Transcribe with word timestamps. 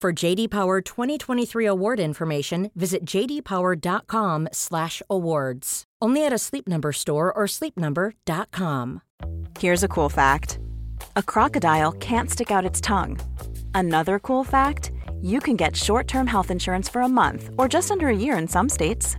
For 0.00 0.14
JD 0.14 0.48
Power 0.48 0.80
2023 0.80 1.66
award 1.66 2.00
information, 2.00 2.70
visit 2.74 3.04
jdpower.com/awards. 3.04 5.84
Only 6.00 6.24
at 6.24 6.32
a 6.32 6.38
Sleep 6.38 6.66
Number 6.66 6.92
store 6.92 7.30
or 7.30 7.44
sleepnumber.com. 7.44 9.02
Here's 9.58 9.82
a 9.82 9.88
cool 9.88 10.08
fact. 10.08 10.58
A 11.16 11.22
crocodile 11.22 11.92
can't 11.92 12.30
stick 12.30 12.50
out 12.50 12.64
its 12.64 12.80
tongue. 12.80 13.20
Another 13.74 14.18
cool 14.18 14.42
fact, 14.42 14.90
you 15.20 15.38
can 15.38 15.56
get 15.56 15.76
short-term 15.76 16.26
health 16.26 16.50
insurance 16.50 16.88
for 16.88 17.02
a 17.02 17.08
month 17.08 17.50
or 17.58 17.68
just 17.68 17.90
under 17.90 18.08
a 18.08 18.16
year 18.16 18.38
in 18.38 18.48
some 18.48 18.70
states. 18.70 19.18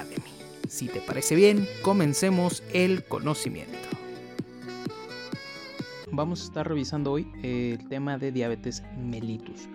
Si 0.71 0.87
te 0.87 1.01
parece 1.01 1.35
bien, 1.35 1.67
comencemos 1.83 2.63
el 2.73 3.03
conocimiento 3.03 3.91
vamos 6.11 6.41
a 6.41 6.43
estar 6.45 6.67
revisando 6.67 7.11
hoy 7.11 7.31
el 7.41 7.87
tema 7.87 8.17
de 8.17 8.31
diabetes 8.31 8.83
mellitus. 8.97 9.69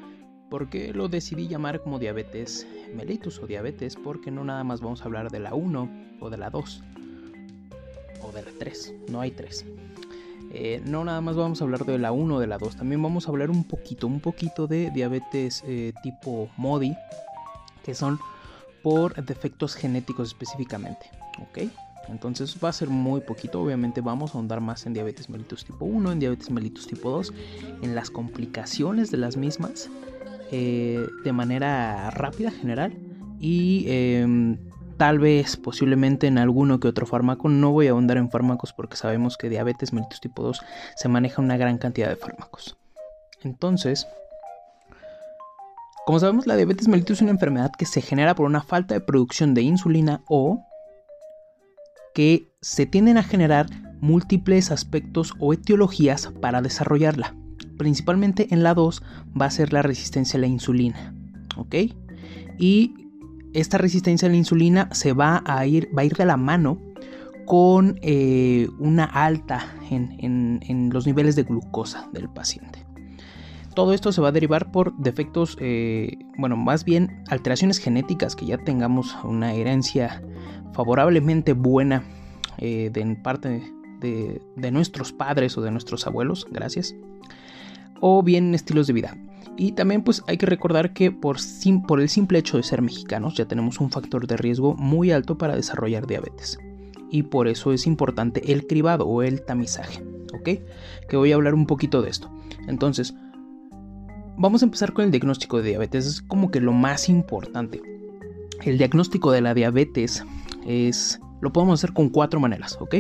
¿Por 0.51 0.69
qué 0.69 0.93
lo 0.93 1.09
decidí 1.09 1.49
llamar 1.49 1.83
como 1.83 1.99
diabetes 1.99 2.67
mellitus 2.95 3.39
o 3.41 3.47
diabetes? 3.47 3.97
Porque 3.97 4.31
no 4.31 4.45
nada 4.45 4.63
más 4.63 4.81
vamos 4.81 5.01
a 5.01 5.05
hablar 5.05 5.31
de 5.31 5.41
la 5.41 5.55
1 5.55 5.91
o 6.21 6.31
de 6.31 6.37
la 6.37 6.51
2 6.51 6.83
o 8.23 8.33
de 8.33 8.43
la 8.43 8.51
3, 8.59 8.95
no 9.09 9.21
hay 9.21 9.33
3. 9.33 9.67
Eh, 10.53 10.81
no 10.85 11.05
nada 11.05 11.21
más 11.21 11.37
vamos 11.37 11.61
a 11.61 11.65
hablar 11.65 11.85
de 11.85 11.99
la 11.99 12.13
1 12.13 12.37
o 12.37 12.41
de 12.41 12.47
la 12.47 12.59
2, 12.59 12.77
también 12.77 13.03
vamos 13.03 13.27
a 13.27 13.31
hablar 13.31 13.51
un 13.51 13.65
poquito, 13.65 14.07
un 14.07 14.21
poquito 14.21 14.67
de 14.67 14.91
diabetes 14.91 15.65
eh, 15.67 15.93
tipo 16.03 16.49
MODI, 16.57 16.95
que 17.83 17.95
son 17.95 18.19
por 18.87 19.21
defectos 19.25 19.75
genéticos 19.75 20.29
específicamente, 20.29 21.11
¿ok? 21.41 21.69
Entonces 22.09 22.57
va 22.63 22.69
a 22.69 22.73
ser 22.73 22.89
muy 22.89 23.21
poquito, 23.21 23.61
obviamente 23.61 24.01
vamos 24.01 24.31
a 24.31 24.39
ahondar 24.39 24.61
más 24.61 24.87
en 24.87 24.93
diabetes 24.93 25.29
mellitus 25.29 25.65
tipo 25.65 25.85
1, 25.87 26.13
en 26.13 26.21
diabetes 26.21 26.53
mellitus 26.53 26.87
tipo 26.87 27.11
2, 27.11 27.33
en 27.83 27.97
las 27.97 28.11
complicaciones 28.11 29.11
de 29.11 29.17
las 29.17 29.37
mismas 29.37 29.91
eh, 30.53 31.05
de 31.25 31.33
manera 31.33 32.11
rápida, 32.13 32.53
general, 32.53 32.97
y 33.41 33.87
em, 33.89 34.57
tal 34.99 35.19
vez 35.19 35.57
posiblemente 35.57 36.29
en 36.29 36.39
alguno 36.39 36.79
que 36.79 36.87
otro 36.87 37.07
fármaco. 37.07 37.49
No 37.49 37.73
voy 37.73 37.89
a 37.89 37.91
ahondar 37.91 38.19
en 38.19 38.31
fármacos 38.31 38.73
porque 38.73 38.97
sabemos 38.97 39.37
que 39.37 39.49
diabetes 39.49 39.93
mellitus 39.93 40.21
tipo 40.21 40.45
2 40.45 40.61
se 40.95 41.09
maneja 41.09 41.43
una 41.43 41.57
gran 41.57 41.79
cantidad 41.79 42.09
de 42.09 42.15
fármacos. 42.15 42.77
Entonces, 43.43 44.07
como 46.07 46.21
sabemos, 46.21 46.47
la 46.47 46.55
diabetes 46.55 46.87
mellitus 46.87 47.19
es 47.19 47.23
una 47.23 47.33
enfermedad 47.33 47.73
que 47.77 47.85
se 47.85 48.01
genera 48.01 48.37
por 48.37 48.47
una 48.47 48.63
falta 48.63 48.95
de 48.95 49.01
producción 49.01 49.55
de 49.55 49.63
insulina 49.63 50.23
o 50.29 50.65
que 52.15 52.53
se 52.61 52.87
tienden 52.87 53.19
a 53.19 53.25
generar 53.25 53.67
múltiples 54.01 54.71
aspectos 54.71 55.35
o 55.41 55.53
etiologías 55.53 56.33
para 56.41 56.63
desarrollarla. 56.63 57.35
Principalmente 57.77 58.47
en 58.55 58.63
la 58.63 58.75
2 58.75 59.03
va 59.39 59.47
a 59.47 59.51
ser 59.51 59.73
la 59.73 59.83
resistencia 59.83 60.39
a 60.39 60.41
la 60.41 60.47
insulina. 60.47 61.13
¿Ok? 61.57 61.75
Y 62.57 62.95
esta 63.53 63.77
resistencia 63.77 64.29
a 64.29 64.31
la 64.31 64.37
insulina 64.37 64.89
se 64.93 65.13
va 65.13 65.43
a 65.45 65.67
ir, 65.67 65.89
va 65.97 66.03
a 66.03 66.05
ir 66.05 66.15
de 66.15 66.25
la 66.25 66.37
mano 66.37 66.81
con 67.47 67.99
eh, 68.03 68.69
una 68.79 69.05
alta 69.05 69.75
en, 69.91 70.91
los 70.93 71.05
niveles 71.05 71.35
de 71.35 71.43
glucosa 71.43 72.09
del 72.13 72.29
paciente. 72.29 72.76
Todo 73.77 73.93
esto 73.93 74.11
se 74.11 74.23
va 74.23 74.29
a 74.29 74.33
derivar 74.33 74.73
por 74.73 74.97
defectos, 74.97 75.59
eh, 75.61 76.17
bueno, 76.39 76.57
más 76.57 76.87
bien 76.87 77.23
alteraciones 77.29 77.77
genéticas 77.77 78.35
que 78.35 78.47
ya 78.47 78.57
tengamos 78.57 79.15
una 79.23 79.53
herencia 79.53 80.23
favorablemente 80.73 81.53
buena 81.53 82.03
eh, 82.57 82.89
de 82.91 83.05
parte 83.23 83.71
de, 84.01 84.71
nuestros 84.73 85.13
padres 85.13 85.59
o 85.59 85.61
de 85.61 85.71
nuestros 85.71 86.07
abuelos, 86.07 86.47
gracias, 86.51 86.97
o 88.01 88.23
bien 88.23 88.55
estilos 88.55 88.87
de 88.87 88.95
vida. 88.95 89.19
Y 89.59 89.73
también 89.73 90.03
pues 90.03 90.23
hay 90.27 90.39
que 90.39 90.47
recordar 90.47 90.95
que 90.95 91.13
por, 91.13 91.37
por 91.87 92.01
el 92.01 92.09
simple 92.09 92.39
hecho 92.39 92.57
de 92.57 92.63
ser 92.63 92.81
mexicanos 92.81 93.35
ya 93.35 93.45
tenemos 93.45 93.79
un 93.79 93.91
factor 93.91 94.27
de 94.27 94.39
riesgo 94.39 94.75
muy 94.75 95.11
alto 95.11 95.37
para 95.37 95.55
desarrollar 95.55 96.07
diabetes. 96.07 96.59
Y 97.11 97.25
por 97.25 97.47
eso 97.47 97.75
es 97.75 97.87
importante 97.87 98.55
el 98.55 98.67
cribado 98.67 99.07
o 99.07 99.23
el 99.23 99.45
tamizaje, 99.45 100.03
¿ok? 100.33 100.49
Que 101.11 101.17
voy 101.19 101.33
a 101.33 101.35
hablar 101.35 101.53
un 101.53 101.67
poquito 101.67 102.01
de 102.01 102.09
esto. 102.09 102.31
Entonces, 102.69 103.15
vamos 104.37 104.63
a 104.63 104.67
empezar 104.67 104.93
con 104.93 105.05
el 105.05 105.11
diagnóstico 105.11 105.59
de 105.59 105.71
diabetes. 105.71 106.07
Es 106.07 106.23
como 106.23 106.51
que 106.51 106.61
lo 106.61 106.73
más 106.73 107.09
importante. 107.09 107.81
El 108.65 108.79
diagnóstico 108.79 109.33
de 109.33 109.41
la 109.41 109.55
diabetes 109.55 110.25
es, 110.67 111.21
lo 111.41 111.53
podemos 111.53 111.81
hacer 111.81 111.95
con 111.95 112.09
cuatro 112.09 112.41
maneras, 112.41 112.79
¿ok? 112.81 112.97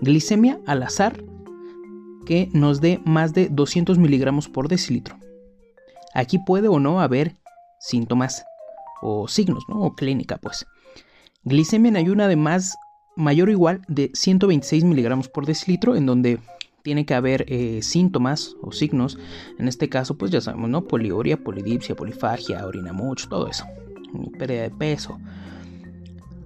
Glicemia 0.00 0.60
al 0.66 0.82
azar 0.82 1.22
que 2.26 2.50
nos 2.52 2.80
dé 2.80 3.00
más 3.04 3.32
de 3.32 3.48
200 3.48 3.98
miligramos 3.98 4.48
por 4.48 4.68
decilitro. 4.68 5.16
Aquí 6.14 6.38
puede 6.38 6.68
o 6.68 6.80
no 6.80 7.00
haber 7.00 7.36
síntomas 7.78 8.44
o 9.00 9.28
signos, 9.28 9.64
¿no? 9.68 9.82
O 9.82 9.94
clínica, 9.94 10.38
pues. 10.38 10.66
Glicemia 11.44 11.90
en 11.90 11.96
ayuna 11.96 12.26
de 12.26 12.36
más, 12.36 12.76
mayor 13.14 13.48
o 13.48 13.52
igual 13.52 13.82
de 13.86 14.10
126 14.14 14.84
miligramos 14.84 15.28
por 15.28 15.46
decilitro, 15.46 15.94
en 15.94 16.06
donde 16.06 16.40
tiene 16.86 17.04
que 17.04 17.14
haber 17.14 17.46
eh, 17.48 17.82
síntomas 17.82 18.54
o 18.62 18.70
signos. 18.70 19.18
En 19.58 19.66
este 19.66 19.88
caso, 19.88 20.16
pues 20.16 20.30
ya 20.30 20.40
sabemos, 20.40 20.70
¿no? 20.70 20.84
Poliuria, 20.84 21.36
polidipsia, 21.36 21.96
polifagia, 21.96 22.64
orina 22.64 22.92
mucho, 22.92 23.28
todo 23.28 23.48
eso. 23.48 23.64
Pérdida 24.38 24.62
de 24.62 24.70
peso, 24.70 25.18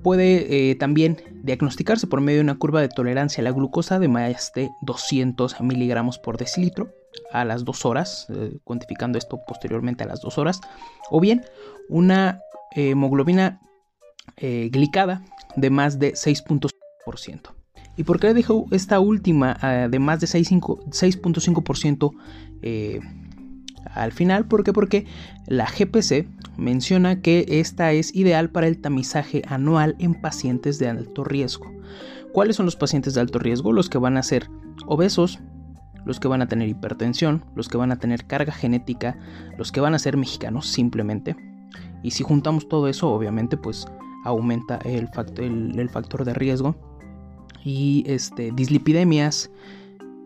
puede 0.02 0.70
eh, 0.70 0.76
también 0.76 1.18
diagnosticarse 1.42 2.06
por 2.06 2.22
medio 2.22 2.38
de 2.38 2.44
una 2.44 2.58
curva 2.58 2.80
de 2.80 2.88
tolerancia 2.88 3.42
a 3.42 3.44
la 3.44 3.50
glucosa 3.50 3.98
de 3.98 4.08
más 4.08 4.50
de 4.54 4.70
200 4.80 5.60
miligramos 5.60 6.18
por 6.18 6.38
decilitro 6.38 6.88
a 7.32 7.44
las 7.44 7.66
2 7.66 7.84
horas, 7.84 8.26
eh, 8.30 8.56
cuantificando 8.64 9.18
esto 9.18 9.40
posteriormente 9.46 10.04
a 10.04 10.06
las 10.06 10.22
2 10.22 10.38
horas, 10.38 10.62
o 11.10 11.20
bien 11.20 11.44
una 11.90 12.40
hemoglobina 12.74 13.60
glicada 14.38 15.22
de 15.56 15.68
más 15.68 15.98
de 15.98 16.14
6.5%. 16.14 17.59
¿Y 18.00 18.04
por 18.04 18.18
qué 18.18 18.32
dejo 18.32 18.64
esta 18.70 18.98
última 18.98 19.58
de 19.90 19.98
más 19.98 20.20
de 20.20 20.26
6.5% 20.26 22.12
eh, 22.62 23.00
al 23.94 24.12
final? 24.12 24.46
¿Por 24.46 24.64
qué? 24.64 24.72
Porque 24.72 25.04
la 25.46 25.66
GPC 25.66 26.26
menciona 26.56 27.20
que 27.20 27.44
esta 27.46 27.92
es 27.92 28.16
ideal 28.16 28.48
para 28.48 28.68
el 28.68 28.80
tamizaje 28.80 29.42
anual 29.46 29.96
en 29.98 30.14
pacientes 30.14 30.78
de 30.78 30.88
alto 30.88 31.24
riesgo. 31.24 31.70
¿Cuáles 32.32 32.56
son 32.56 32.64
los 32.64 32.74
pacientes 32.74 33.12
de 33.12 33.20
alto 33.20 33.38
riesgo? 33.38 33.70
Los 33.70 33.90
que 33.90 33.98
van 33.98 34.16
a 34.16 34.22
ser 34.22 34.48
obesos, 34.86 35.38
los 36.06 36.18
que 36.20 36.28
van 36.28 36.40
a 36.40 36.48
tener 36.48 36.70
hipertensión, 36.70 37.44
los 37.54 37.68
que 37.68 37.76
van 37.76 37.92
a 37.92 37.98
tener 37.98 38.24
carga 38.24 38.54
genética, 38.54 39.18
los 39.58 39.72
que 39.72 39.82
van 39.82 39.92
a 39.92 39.98
ser 39.98 40.16
mexicanos 40.16 40.68
simplemente. 40.68 41.36
Y 42.02 42.12
si 42.12 42.22
juntamos 42.22 42.66
todo 42.66 42.88
eso, 42.88 43.10
obviamente, 43.10 43.58
pues 43.58 43.86
aumenta 44.24 44.78
el 44.86 45.10
factor 45.90 46.24
de 46.24 46.32
riesgo. 46.32 46.89
Y 47.64 48.04
este, 48.06 48.52
dislipidemias, 48.52 49.50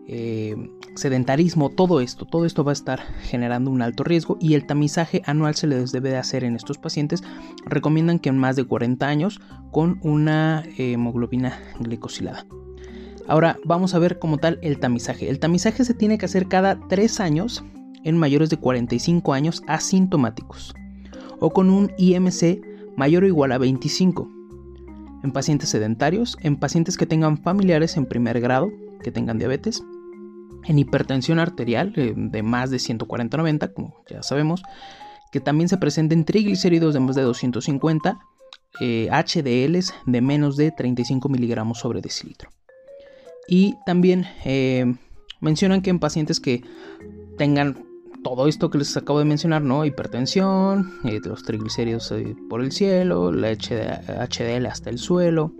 eh, 0.07 0.55
sedentarismo, 0.95 1.69
todo 1.69 1.99
esto, 1.99 2.25
todo 2.25 2.45
esto 2.45 2.63
va 2.63 2.71
a 2.71 2.73
estar 2.73 3.01
generando 3.23 3.71
un 3.71 3.81
alto 3.81 4.03
riesgo 4.03 4.37
y 4.39 4.53
el 4.53 4.65
tamizaje 4.65 5.21
anual 5.25 5.55
se 5.55 5.67
les 5.67 5.91
debe 5.91 6.09
de 6.09 6.17
hacer 6.17 6.43
en 6.43 6.55
estos 6.55 6.77
pacientes. 6.77 7.23
Recomiendan 7.65 8.19
que 8.19 8.29
en 8.29 8.37
más 8.37 8.55
de 8.55 8.65
40 8.65 9.07
años 9.07 9.41
con 9.71 9.99
una 10.03 10.63
hemoglobina 10.77 11.59
glicosilada. 11.79 12.45
Ahora 13.27 13.57
vamos 13.65 13.95
a 13.95 13.99
ver 13.99 14.19
como 14.19 14.37
tal 14.37 14.59
el 14.61 14.79
tamizaje. 14.79 15.29
El 15.29 15.39
tamizaje 15.39 15.83
se 15.83 15.95
tiene 15.95 16.17
que 16.17 16.25
hacer 16.25 16.47
cada 16.47 16.79
3 16.87 17.19
años 17.19 17.63
en 18.03 18.17
mayores 18.17 18.49
de 18.49 18.57
45 18.57 19.33
años 19.33 19.63
asintomáticos 19.67 20.75
o 21.39 21.49
con 21.49 21.69
un 21.69 21.91
IMC 21.97 22.61
mayor 22.95 23.23
o 23.23 23.27
igual 23.27 23.51
a 23.51 23.57
25. 23.57 24.34
En 25.25 25.31
pacientes 25.31 25.69
sedentarios, 25.69 26.37
en 26.41 26.55
pacientes 26.55 26.97
que 26.97 27.07
tengan 27.07 27.39
familiares 27.39 27.97
en 27.97 28.05
primer 28.05 28.39
grado, 28.39 28.71
que 29.01 29.11
tengan 29.11 29.39
diabetes, 29.39 29.81
en 30.65 30.77
hipertensión 30.77 31.39
arterial 31.39 31.93
eh, 31.95 32.13
de 32.15 32.43
más 32.43 32.69
de 32.69 32.77
140-90, 32.77 33.73
como 33.73 34.03
ya 34.07 34.21
sabemos, 34.21 34.61
que 35.31 35.39
también 35.39 35.67
se 35.67 35.77
presenten 35.77 36.25
triglicéridos 36.25 36.93
de 36.93 36.99
más 36.99 37.15
de 37.15 37.23
250, 37.23 38.19
HDLs 38.79 39.89
eh, 39.89 39.93
de 40.05 40.21
menos 40.21 40.57
de 40.57 40.69
35 40.69 41.27
miligramos 41.27 41.79
sobre 41.79 42.01
decilitro. 42.01 42.51
Y 43.47 43.73
también 43.83 44.27
eh, 44.45 44.93
mencionan 45.41 45.81
que 45.81 45.89
en 45.89 45.97
pacientes 45.97 46.39
que 46.39 46.63
tengan 47.39 47.83
todo 48.25 48.47
esto 48.47 48.71
que 48.71 48.79
les 48.79 48.97
acabo 48.97 49.19
de 49.19 49.25
mencionar, 49.25 49.61
¿no? 49.61 49.85
Hipertensión, 49.85 50.91
los 51.03 51.43
triglicéridos 51.43 52.11
por 52.49 52.61
el 52.61 52.71
cielo, 52.71 53.31
la 53.31 53.51
HDL 53.53 54.65
hasta 54.65 54.89
el 54.89 54.97
suelo, 54.97 55.53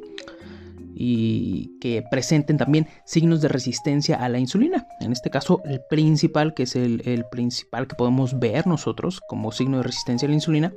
y 0.96 1.78
que 1.80 2.04
presenten 2.10 2.58
también 2.58 2.88
signos 3.06 3.42
de 3.42 3.50
resistencia 3.50 4.16
a 4.16 4.30
la 4.30 4.40
insulina. 4.40 4.88
En 5.00 5.12
este 5.12 5.30
caso, 5.30 5.62
el 5.66 5.80
principal, 5.88 6.56
que 6.56 6.64
es 6.64 6.76
el, 6.76 7.26
principal 7.30 7.86
que 7.86 7.94
podemos 7.94 8.40
ver 8.40 8.66
nosotros 8.66 9.22
como 9.28 9.52
signo 9.52 9.78
de 9.78 9.84
resistencia 9.84 10.26
a 10.26 10.30
la 10.30 10.36
insulina, 10.36 10.74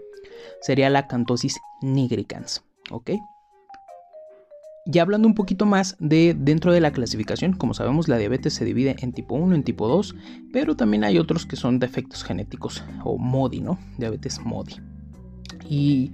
sería 0.60 0.90
la 0.90 1.06
cantosis 1.06 1.56
nigricans. 1.80 2.64
¿Ok? 2.90 3.12
Ya 4.90 5.02
hablando 5.02 5.28
un 5.28 5.34
poquito 5.34 5.66
más 5.66 5.96
de 6.00 6.34
dentro 6.34 6.72
de 6.72 6.80
la 6.80 6.92
clasificación, 6.92 7.52
como 7.52 7.74
sabemos 7.74 8.08
la 8.08 8.16
diabetes 8.16 8.54
se 8.54 8.64
divide 8.64 8.96
en 9.00 9.12
tipo 9.12 9.34
1, 9.34 9.54
en 9.54 9.62
tipo 9.62 9.86
2, 9.86 10.16
pero 10.50 10.76
también 10.76 11.04
hay 11.04 11.18
otros 11.18 11.44
que 11.44 11.56
son 11.56 11.78
defectos 11.78 12.24
genéticos 12.24 12.82
o 13.04 13.18
MODI, 13.18 13.60
¿no? 13.60 13.78
Diabetes 13.98 14.40
MODI. 14.40 14.76
Y 15.68 16.12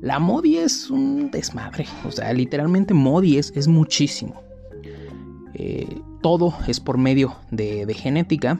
la 0.00 0.20
MODI 0.20 0.56
es 0.56 0.88
un 0.88 1.30
desmadre. 1.30 1.84
O 2.06 2.10
sea, 2.10 2.32
literalmente 2.32 2.94
MODI 2.94 3.36
es, 3.36 3.68
muchísimo. 3.68 4.40
Eh, 5.52 6.00
todo 6.22 6.54
es 6.66 6.80
por 6.80 6.96
medio 6.96 7.36
de, 7.50 7.92
genética. 7.94 8.58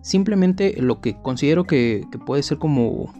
Simplemente 0.00 0.80
lo 0.80 1.02
que 1.02 1.20
considero 1.20 1.64
que, 1.64 2.06
puede 2.24 2.42
ser 2.42 2.56
como 2.56 3.12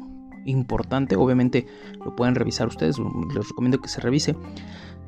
importante, 0.47 1.17
obviamente 1.17 1.67
lo 2.03 2.17
pueden 2.17 2.35
revisar 2.35 2.67
ustedes, 2.67 2.97
les 2.99 3.49
recomiendo 3.49 3.81
que 3.83 3.89
se 3.89 4.01
revise, 4.01 4.37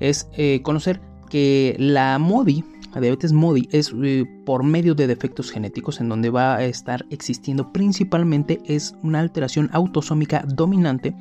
es 0.00 0.28
eh, 0.36 0.60
conocer 0.62 1.00
que 1.28 1.76
la 1.78 2.18
MODI, 2.18 2.64
la 2.94 3.00
diabetes 3.00 3.32
MODI, 3.32 3.68
es 3.72 3.92
eh, 4.02 4.24
por 4.44 4.62
medio 4.62 4.94
de 4.94 5.06
defectos 5.06 5.50
genéticos 5.50 6.00
en 6.00 6.08
donde 6.08 6.30
va 6.30 6.56
a 6.56 6.64
estar 6.64 7.04
existiendo 7.10 7.72
principalmente 7.72 8.60
es 8.66 8.94
una 9.02 9.20
alteración 9.20 9.70
autosómica 9.72 10.44
dominante 10.46 11.14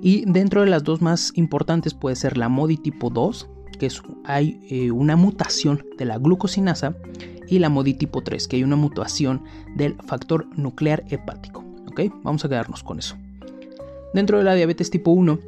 y 0.00 0.24
dentro 0.26 0.60
de 0.60 0.66
las 0.68 0.84
dos 0.84 1.00
más 1.00 1.32
importantes 1.34 1.94
puede 1.94 2.16
ser 2.16 2.36
la 2.36 2.48
MODI 2.48 2.76
tipo 2.76 3.10
2, 3.10 3.48
que 3.78 3.86
es, 3.86 4.02
hay 4.24 4.60
eh, 4.68 4.90
una 4.90 5.16
mutación 5.16 5.82
de 5.96 6.04
la 6.04 6.18
glucosinasa, 6.18 6.94
y 7.48 7.58
la 7.58 7.68
MODI 7.68 7.94
tipo 7.94 8.22
3, 8.22 8.48
que 8.48 8.56
hay 8.56 8.64
una 8.64 8.76
mutación 8.76 9.44
del 9.74 9.96
factor 10.06 10.46
nuclear 10.56 11.04
hepático. 11.08 11.64
¿Ok? 11.86 12.02
Vamos 12.22 12.44
a 12.44 12.48
quedarnos 12.48 12.82
con 12.82 12.98
eso. 12.98 13.16
Dentro 14.12 14.38
de 14.38 14.44
la 14.44 14.54
diabetes 14.54 14.90
tipo 14.90 15.10
1 15.10 15.38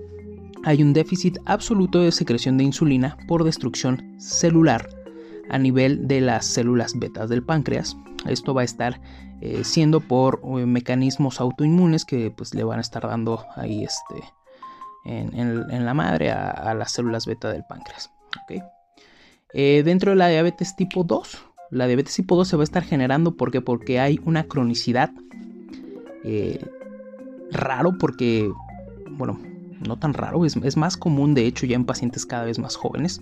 hay 0.66 0.82
un 0.82 0.92
déficit 0.92 1.38
absoluto 1.44 2.00
de 2.00 2.10
secreción 2.10 2.58
de 2.58 2.64
insulina 2.64 3.16
por 3.28 3.44
destrucción 3.44 4.16
celular 4.18 4.88
a 5.48 5.58
nivel 5.58 6.08
de 6.08 6.20
las 6.20 6.44
células 6.44 6.98
betas 6.98 7.28
del 7.28 7.44
páncreas. 7.44 7.96
Esto 8.26 8.52
va 8.52 8.62
a 8.62 8.64
estar 8.64 9.00
eh, 9.40 9.62
siendo 9.62 10.00
por 10.00 10.40
eh, 10.42 10.66
mecanismos 10.66 11.40
autoinmunes 11.40 12.04
que 12.04 12.32
pues 12.32 12.52
le 12.52 12.64
van 12.64 12.78
a 12.78 12.80
estar 12.80 13.06
dando 13.06 13.46
ahí 13.54 13.84
este 13.84 14.14
en, 15.04 15.86
la 15.86 15.94
madre 15.94 16.32
a, 16.32 16.74
las 16.74 16.90
células 16.90 17.26
beta 17.26 17.52
del 17.52 17.62
páncreas. 17.68 18.10
Eh, 19.54 19.82
dentro 19.84 20.10
de 20.10 20.16
la 20.16 20.26
diabetes 20.26 20.74
tipo 20.74 21.04
2, 21.04 21.44
la 21.70 21.86
diabetes 21.86 22.16
tipo 22.16 22.34
2 22.34 22.48
se 22.48 22.56
va 22.56 22.64
a 22.64 22.64
estar 22.64 22.82
generando 22.82 23.36
porque, 23.36 23.60
porque 23.60 24.00
hay 24.00 24.18
una 24.24 24.48
cronicidad 24.48 25.12
raro 27.52 27.96
porque, 28.00 28.50
bueno, 29.12 29.38
no 29.80 29.98
tan 29.98 30.14
raro, 30.14 30.44
es, 30.44 30.56
es, 30.56 30.76
más 30.76 30.96
común 30.96 31.34
de 31.34 31.46
hecho 31.46 31.66
ya 31.66 31.76
en 31.76 31.84
pacientes 31.84 32.26
cada 32.26 32.44
vez 32.44 32.58
más 32.58 32.76
jóvenes. 32.76 33.20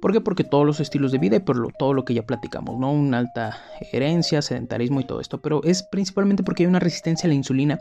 ¿Por 0.00 0.12
qué? 0.12 0.20
Porque 0.20 0.44
todos 0.44 0.64
los 0.64 0.80
estilos 0.80 1.12
de 1.12 1.18
vida 1.18 1.36
y 1.36 1.40
por 1.40 1.72
todo 1.72 1.92
lo 1.92 2.04
que 2.04 2.14
ya 2.14 2.24
platicamos, 2.24 2.78
¿no? 2.78 2.92
Una 2.92 3.18
alta 3.18 3.58
herencia, 3.92 4.42
sedentarismo 4.42 5.00
y 5.00 5.04
todo 5.04 5.20
esto, 5.20 5.40
pero 5.40 5.62
es 5.64 5.82
principalmente 5.82 6.42
porque 6.42 6.62
hay 6.62 6.68
una 6.68 6.78
resistencia 6.78 7.26
a 7.26 7.28
la 7.28 7.34
insulina 7.34 7.80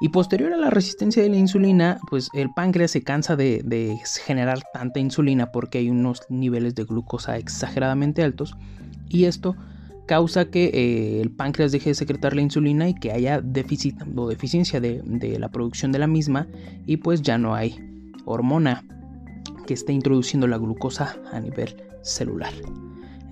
y 0.00 0.08
posterior 0.08 0.52
a 0.52 0.56
la 0.56 0.70
resistencia 0.70 1.22
de 1.22 1.28
la 1.28 1.36
insulina, 1.36 1.98
pues 2.10 2.28
el 2.34 2.50
páncreas 2.50 2.90
se 2.90 3.02
cansa 3.02 3.36
de, 3.36 3.98
generar 4.24 4.60
tanta 4.72 5.00
insulina 5.00 5.52
porque 5.52 5.78
hay 5.78 5.90
unos 5.90 6.22
niveles 6.28 6.74
de 6.74 6.84
glucosa 6.84 7.36
exageradamente 7.36 8.22
altos 8.22 8.56
y 9.08 9.24
esto 9.24 9.54
causa 10.06 10.46
que 10.46 10.66
eh, 10.66 11.20
el 11.20 11.30
páncreas 11.30 11.72
deje 11.72 11.90
de 11.90 11.94
secretar 11.94 12.34
la 12.34 12.42
insulina 12.42 12.88
y 12.88 12.94
que 12.94 13.12
haya 13.12 13.40
déficit 13.40 13.96
o 14.16 14.28
deficiencia 14.28 14.80
de, 14.80 15.02
la 15.38 15.48
producción 15.50 15.92
de 15.92 15.98
la 15.98 16.06
misma 16.06 16.46
y 16.86 16.98
pues 16.98 17.22
ya 17.22 17.38
no 17.38 17.54
hay 17.54 17.76
hormona 18.24 18.84
que 19.66 19.74
esté 19.74 19.92
introduciendo 19.92 20.46
la 20.46 20.58
glucosa 20.58 21.16
a 21.32 21.40
nivel 21.40 21.76
celular. 22.02 22.52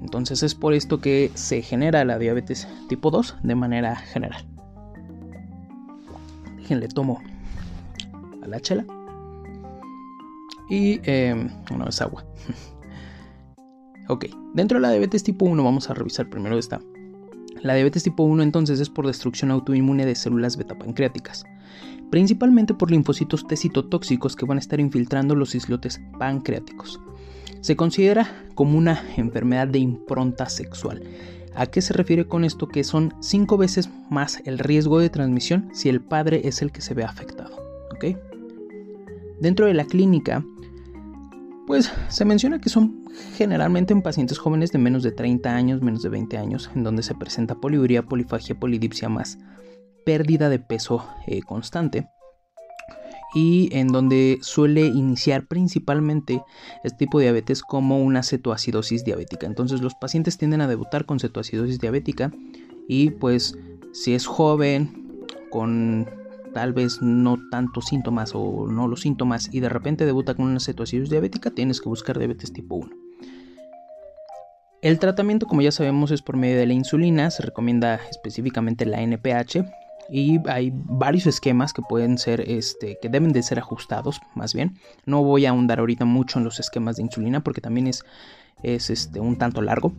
Entonces 0.01 0.43
es 0.43 0.55
por 0.55 0.73
esto 0.73 1.01
que 1.01 1.31
se 1.35 1.63
genera 1.63 2.05
la 2.05 2.19
diabetes 2.19 2.67
tipo 2.89 3.11
2 3.11 3.37
de 3.43 3.55
manera 3.55 3.97
general. 3.97 4.45
Déjenle 6.57 6.89
tomo 6.89 7.21
a 8.43 8.49
la 8.49 8.61
chela. 8.61 8.85
Y 10.71 11.01
eh, 11.05 11.49
no 11.77 11.87
es 11.87 12.01
agua. 12.01 12.25
ok, 14.09 14.27
dentro 14.55 14.79
de 14.79 14.83
la 14.83 14.91
diabetes 14.91 15.23
tipo 15.23 15.45
1 15.45 15.63
vamos 15.63 15.91
a 15.91 15.95
revisar 15.95 16.29
primero 16.31 16.59
esta. 16.59 16.81
La 17.63 17.75
diabetes 17.75 18.03
tipo 18.03 18.25
1 18.25 18.43
entonces 18.43 18.81
es 18.81 18.91
por 18.91 19.07
destrucción 19.07 19.51
autoinmune 19.51 20.07
de 20.07 20.15
células 20.15 20.57
beta 20.57 20.79
pancreáticas 20.79 21.45
principalmente 22.13 22.75
por 22.75 22.91
linfocitos 22.91 23.47
T 23.47 23.57
citotóxicos 23.57 24.37
que 24.37 24.45
van 24.45 24.59
a 24.59 24.61
estar 24.61 24.79
infiltrando 24.79 25.35
los 25.35 25.55
islotes 25.55 25.99
pancreáticos. 26.19 27.01
Se 27.63 27.75
considera 27.75 28.29
como 28.55 28.77
una 28.77 29.03
enfermedad 29.17 29.67
de 29.67 29.79
impronta 29.79 30.51
sexual. 30.51 31.03
¿A 31.55 31.65
qué 31.65 31.81
se 31.81 31.95
refiere 31.95 32.29
con 32.29 32.45
esto? 32.45 32.69
Que 32.69 32.85
son 32.85 33.15
cinco 33.21 33.57
veces 33.57 33.89
más 34.11 34.43
el 34.45 34.59
riesgo 34.59 34.99
de 34.99 35.09
transmisión 35.09 35.71
si 35.73 35.89
el 35.89 36.03
padre 36.03 36.43
es 36.45 36.61
el 36.61 36.71
que 36.71 36.83
se 36.83 36.93
ve 36.93 37.03
afectado. 37.03 37.63
Dentro 39.41 39.67
de 39.67 39.75
la 39.75 39.85
clínica, 39.87 40.45
pues 41.67 41.93
se 42.09 42.25
menciona 42.25 42.61
que 42.61 42.69
son 42.69 43.05
generalmente 43.37 43.93
en 43.93 44.03
pacientes 44.03 44.39
jóvenes 44.39 44.73
de 44.73 44.79
menos 44.79 45.03
de 45.03 45.13
30 45.13 45.55
años, 45.55 45.83
menos 45.83 46.03
de 46.03 46.09
20 46.09 46.39
años, 46.39 46.71
en 46.75 46.83
donde 46.85 47.03
se 47.03 47.15
presenta 47.15 47.55
poliuria, 47.55 48.03
polifagia, 48.03 48.59
polidipsia 48.59 49.09
más 49.09 49.39
pérdida 50.05 50.49
de 50.49 50.59
peso 50.59 51.07
eh, 51.27 51.43
constante 51.43 52.09
y 53.35 53.71
en 53.73 53.89
donde 53.89 54.39
suele 54.43 54.83
iniciar 54.83 55.47
principalmente 55.47 56.43
este 56.85 56.99
tipo 56.99 57.19
de 57.19 57.27
diabetes 57.27 57.63
como 57.63 58.03
una 58.03 58.23
cetoacidosis 58.23 59.05
diabética. 59.05 59.47
Entonces 59.47 59.81
los 59.81 59.95
pacientes 59.95 60.37
tienden 60.37 60.61
a 60.61 60.69
debutar 60.69 61.07
con 61.07 61.19
cetoacidosis 61.19 61.79
diabética 61.79 62.33
y 62.89 63.11
pues 63.11 63.57
si 63.93 64.15
es 64.15 64.27
joven 64.27 65.25
con 65.51 66.09
tal 66.53 66.73
vez 66.73 67.03
no 67.03 67.39
tantos 67.51 67.87
síntomas 67.87 68.33
o 68.35 68.67
no 68.69 68.89
los 68.89 69.01
síntomas 69.01 69.49
y 69.53 69.61
de 69.61 69.69
repente 69.69 70.07
debuta 70.07 70.35
con 70.35 70.47
una 70.47 70.61
cetoacidosis 70.61 71.11
diabética, 71.11 71.51
tienes 71.51 71.81
que 71.81 71.89
buscar 71.89 72.19
diabetes 72.19 72.53
tipo 72.53 72.77
1. 72.77 72.91
El 74.83 74.99
tratamiento, 74.99 75.47
como 75.47 75.63
ya 75.63 75.71
sabemos, 75.71 76.11
es 76.11 76.23
por 76.23 76.37
medio 76.37 76.59
de 76.59 76.67
la 76.67 76.73
insulina, 76.73 77.31
se 77.31 77.43
recomienda 77.43 78.01
específicamente 78.11 78.85
la 78.85 79.01
NPH 79.01 79.65
y 80.11 80.41
hay 80.49 80.73
varios 80.75 81.27
esquemas 81.29 81.73
que 81.73 81.83
pueden 81.83 82.19
ser, 82.19 82.41
este, 82.41 82.99
que 83.01 83.09
deben 83.09 83.33
de 83.33 83.45
ser 83.45 83.61
ajustados, 83.61 84.21
más 84.35 84.55
bien. 84.55 84.77
No 85.07 85.23
voy 85.23 85.47
a 85.47 85.51
ahondar 85.51 85.79
ahorita 85.79 86.05
mucho 86.05 86.39
en 86.39 86.45
los 86.45 86.59
esquemas 86.59 86.97
de 86.97 87.03
insulina 87.03 87.45
porque 87.45 87.61
también 87.61 87.87
es, 87.87 88.05
es 88.65 88.91
este, 88.91 89.21
un 89.21 89.37
tanto 89.37 89.63
largo. 89.63 89.93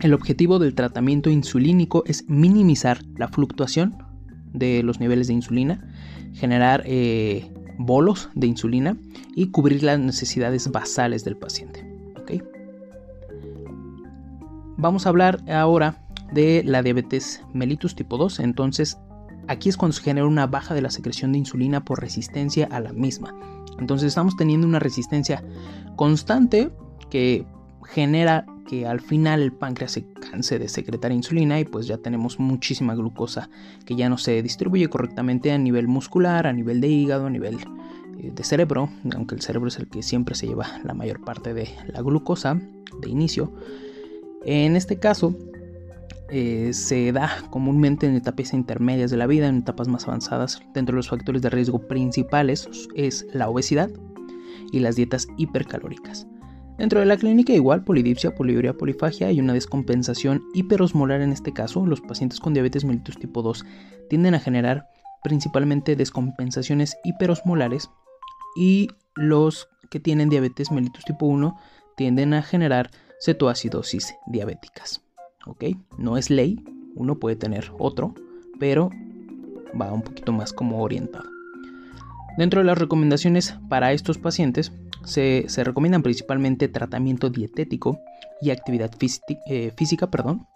El 0.00 0.14
objetivo 0.14 0.58
del 0.58 0.74
tratamiento 0.74 1.28
insulínico 1.28 2.02
es 2.06 2.24
minimizar 2.28 3.02
la 3.16 3.28
fluctuación 3.28 4.05
de 4.56 4.82
los 4.82 5.00
niveles 5.00 5.28
de 5.28 5.34
insulina, 5.34 5.80
generar 6.34 6.82
eh, 6.86 7.50
bolos 7.78 8.30
de 8.34 8.46
insulina 8.46 8.96
y 9.34 9.50
cubrir 9.50 9.82
las 9.82 9.98
necesidades 9.98 10.70
basales 10.70 11.24
del 11.24 11.36
paciente. 11.36 11.96
Vamos 14.78 15.06
a 15.06 15.08
hablar 15.08 15.40
ahora 15.50 16.02
de 16.32 16.62
la 16.64 16.82
diabetes 16.82 17.42
mellitus 17.54 17.94
tipo 17.94 18.18
2. 18.18 18.40
Entonces, 18.40 18.98
aquí 19.48 19.70
es 19.70 19.76
cuando 19.76 19.94
se 19.94 20.02
genera 20.02 20.26
una 20.26 20.46
baja 20.46 20.74
de 20.74 20.82
la 20.82 20.90
secreción 20.90 21.32
de 21.32 21.38
insulina 21.38 21.82
por 21.82 22.00
resistencia 22.00 22.68
a 22.70 22.80
la 22.80 22.92
misma. 22.92 23.34
Entonces, 23.78 24.08
estamos 24.08 24.36
teniendo 24.36 24.66
una 24.66 24.78
resistencia 24.78 25.42
constante 25.96 26.70
que 27.08 27.46
genera 27.86 28.44
que 28.66 28.86
al 28.86 29.00
final 29.00 29.42
el 29.42 29.52
páncreas 29.52 29.92
se 29.92 30.04
canse 30.12 30.58
de 30.58 30.68
secretar 30.68 31.12
insulina 31.12 31.60
y 31.60 31.64
pues 31.64 31.86
ya 31.86 31.98
tenemos 31.98 32.38
muchísima 32.38 32.94
glucosa 32.94 33.48
que 33.84 33.96
ya 33.96 34.08
no 34.08 34.18
se 34.18 34.42
distribuye 34.42 34.88
correctamente 34.88 35.52
a 35.52 35.58
nivel 35.58 35.88
muscular, 35.88 36.46
a 36.46 36.52
nivel 36.52 36.80
de 36.80 36.88
hígado, 36.88 37.26
a 37.26 37.30
nivel 37.30 37.58
eh, 38.18 38.32
de 38.34 38.44
cerebro, 38.44 38.90
aunque 39.14 39.34
el 39.34 39.42
cerebro 39.42 39.68
es 39.68 39.78
el 39.78 39.88
que 39.88 40.02
siempre 40.02 40.34
se 40.34 40.46
lleva 40.46 40.80
la 40.84 40.94
mayor 40.94 41.24
parte 41.24 41.54
de 41.54 41.68
la 41.88 42.02
glucosa 42.02 42.60
de 43.00 43.10
inicio. 43.10 43.52
En 44.44 44.76
este 44.76 44.98
caso, 44.98 45.34
eh, 46.30 46.72
se 46.72 47.12
da 47.12 47.30
comúnmente 47.50 48.06
en 48.06 48.16
etapas 48.16 48.52
intermedias 48.52 49.10
de 49.10 49.16
la 49.16 49.26
vida, 49.26 49.46
en 49.48 49.58
etapas 49.58 49.88
más 49.88 50.06
avanzadas. 50.08 50.60
Dentro 50.74 50.94
de 50.94 50.98
los 50.98 51.08
factores 51.08 51.42
de 51.42 51.50
riesgo 51.50 51.86
principales 51.86 52.68
es 52.94 53.26
la 53.32 53.48
obesidad 53.48 53.90
y 54.72 54.80
las 54.80 54.96
dietas 54.96 55.28
hipercalóricas. 55.36 56.26
Dentro 56.78 57.00
de 57.00 57.06
la 57.06 57.16
clínica 57.16 57.54
igual 57.54 57.84
polidipsia, 57.84 58.34
poliuria, 58.34 58.76
polifagia 58.76 59.32
y 59.32 59.40
una 59.40 59.54
descompensación 59.54 60.42
hiperosmolar 60.54 61.22
en 61.22 61.32
este 61.32 61.52
caso, 61.52 61.86
los 61.86 62.02
pacientes 62.02 62.38
con 62.38 62.52
diabetes 62.52 62.84
mellitus 62.84 63.18
tipo 63.18 63.42
2 63.42 63.64
tienden 64.10 64.34
a 64.34 64.40
generar 64.40 64.88
principalmente 65.24 65.96
descompensaciones 65.96 66.96
hiperosmolares 67.04 67.90
y 68.56 68.88
los 69.14 69.68
que 69.90 70.00
tienen 70.00 70.28
diabetes 70.28 70.70
mellitus 70.70 71.04
tipo 71.04 71.26
1 71.26 71.58
tienden 71.96 72.34
a 72.34 72.42
generar 72.42 72.90
cetoacidosis 73.24 74.14
diabéticas. 74.26 75.02
¿Ok? 75.46 75.64
No 75.96 76.18
es 76.18 76.28
ley, 76.28 76.62
uno 76.94 77.18
puede 77.18 77.36
tener 77.36 77.72
otro, 77.78 78.14
pero 78.58 78.90
va 79.80 79.92
un 79.92 80.02
poquito 80.02 80.32
más 80.32 80.52
como 80.52 80.82
orientado. 80.82 81.28
Dentro 82.36 82.60
de 82.60 82.66
las 82.66 82.76
recomendaciones 82.76 83.56
para 83.70 83.92
estos 83.92 84.18
pacientes 84.18 84.72
se, 85.06 85.46
recomiendan 85.64 86.02
principalmente 86.02 86.68
tratamiento 86.68 87.30
dietético 87.30 88.00
y 88.40 88.50
actividad 88.50 88.90
eh, 89.46 89.72
física, 89.76 90.10
perdón, 90.10 90.46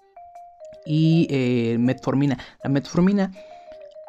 y 0.84 1.26
eh, 1.30 1.76
metformina. 1.78 2.38
La 2.62 2.70
metformina 2.70 3.32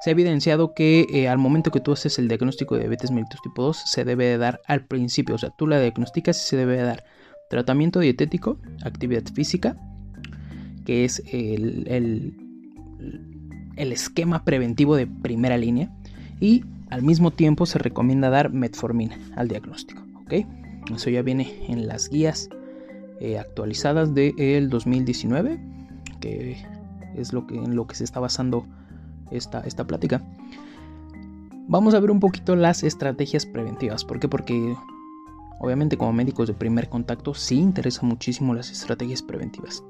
se 0.02 0.10
ha 0.10 0.14
evidenciado 0.14 0.74
que 0.74 1.06
eh, 1.14 1.30
al 1.30 1.38
momento 1.38 1.72
que 1.72 1.80
tú 1.80 1.92
haces 1.92 2.18
el 2.18 2.28
diagnóstico 2.28 2.76
de 2.76 2.82
diabetes 2.82 3.12
mellitus 3.12 3.42
tipo 3.42 3.62
2 3.62 3.84
se 3.86 4.04
debe 4.04 4.26
de 4.26 4.38
dar 4.38 4.60
al 4.66 4.86
principio, 4.86 5.36
o 5.36 5.38
sea, 5.38 5.52
tú 5.52 5.68
la 5.68 5.80
diagnosticas 5.80 6.44
y 6.44 6.50
se 6.50 6.58
debe 6.58 6.78
de 6.78 6.84
dar 6.84 7.04
tratamiento 7.50 8.00
dietético, 8.00 8.58
actividad 8.84 9.24
física, 9.34 9.78
que 10.86 11.06
es 11.06 11.22
el, 11.32 12.34
el 13.76 13.92
esquema 13.92 14.44
preventivo 14.44 14.96
de 14.96 15.06
primera 15.06 15.58
línea, 15.58 15.92
y 16.40 16.64
al 16.90 17.04
mismo 17.04 17.32
tiempo 17.32 17.66
se 17.66 17.78
recomienda 17.78 18.30
dar 18.30 18.52
metformina 18.52 19.20
al 19.36 19.48
diagnóstico. 19.48 20.11
Eso 20.34 21.10
ya 21.10 21.22
viene 21.22 21.54
en 21.68 21.88
las 21.88 22.10
guías 22.10 22.50
eh, 23.20 23.38
actualizadas 23.38 24.14
del 24.16 24.70
2019, 24.70 25.60
que 26.20 26.58
es 27.16 27.34
lo 27.34 27.46
que, 27.46 27.56
en 27.56 27.76
lo 27.76 27.86
que 27.88 27.96
se 27.96 28.04
está 28.04 28.20
basando 28.20 28.66
esta, 29.30 29.62
esta 29.62 29.86
plática. 29.86 30.22
Vamos 31.68 31.94
a 31.94 32.00
ver 32.00 32.12
un 32.12 32.20
poquito 32.20 32.56
las 32.56 32.84
estrategias 32.84 33.46
preventivas. 33.46 34.04
¿Por 34.04 34.20
qué? 34.20 34.28
Porque 34.28 34.76
obviamente 35.60 35.98
como 35.98 36.12
médicos 36.14 36.48
de 36.48 36.54
primer 36.54 36.90
contacto 36.90 37.34
sí 37.34 37.58
interesan 37.60 38.10
muchísimo 38.10 38.54
las 38.54 38.72
estrategias 38.72 39.22
preventivas. 39.22 39.84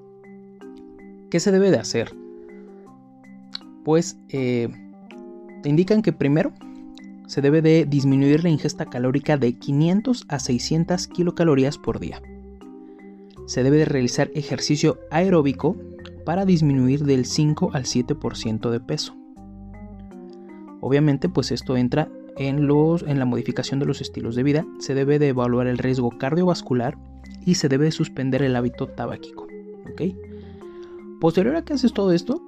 ¿Qué 1.30 1.40
se 1.40 1.52
debe 1.52 1.72
de 1.72 1.78
hacer? 1.78 2.14
Pues 3.86 4.18
eh, 4.30 4.70
te 5.64 5.70
indican 5.70 6.02
que 6.02 6.12
primero 6.12 6.52
se 7.32 7.42
debe 7.42 7.62
de 7.62 7.86
disminuir 7.86 8.44
la 8.44 8.50
ingesta 8.50 8.88
calórica 8.88 9.38
de 9.38 9.54
500 9.54 10.26
a 10.28 10.38
600 10.38 11.08
kilocalorías 11.08 11.78
por 11.78 12.02
día. 12.02 12.22
Se 13.46 13.64
debe 13.64 13.78
de 13.78 13.86
realizar 13.86 14.30
ejercicio 14.36 15.00
aeróbico 15.12 15.78
para 16.26 16.44
disminuir 16.44 17.06
del 17.06 17.24
5 17.24 17.72
al 17.72 17.86
7% 17.86 18.70
de 18.70 18.82
peso. 18.82 19.16
Obviamente, 20.82 21.30
pues 21.30 21.54
esto 21.54 21.78
entra 21.78 22.10
en, 22.36 22.68
los, 22.68 23.04
en 23.04 23.18
la 23.18 23.24
modificación 23.24 23.80
de 23.80 23.86
los 23.86 24.02
estilos 24.02 24.36
de 24.36 24.44
vida, 24.44 24.66
se 24.80 24.94
debe 24.94 25.18
de 25.18 25.30
evaluar 25.30 25.68
el 25.68 25.78
riesgo 25.78 26.10
cardiovascular 26.10 26.98
y 27.46 27.56
se 27.56 27.70
debe 27.70 27.86
de 27.86 27.92
suspender 27.92 28.44
el 28.44 28.58
hábito 28.58 28.88
tabáquico. 28.88 29.48
Posterior 31.22 31.56
a 31.56 31.62
que 31.62 31.76
haces 31.76 31.94
todo 31.94 32.12
esto, 32.12 32.42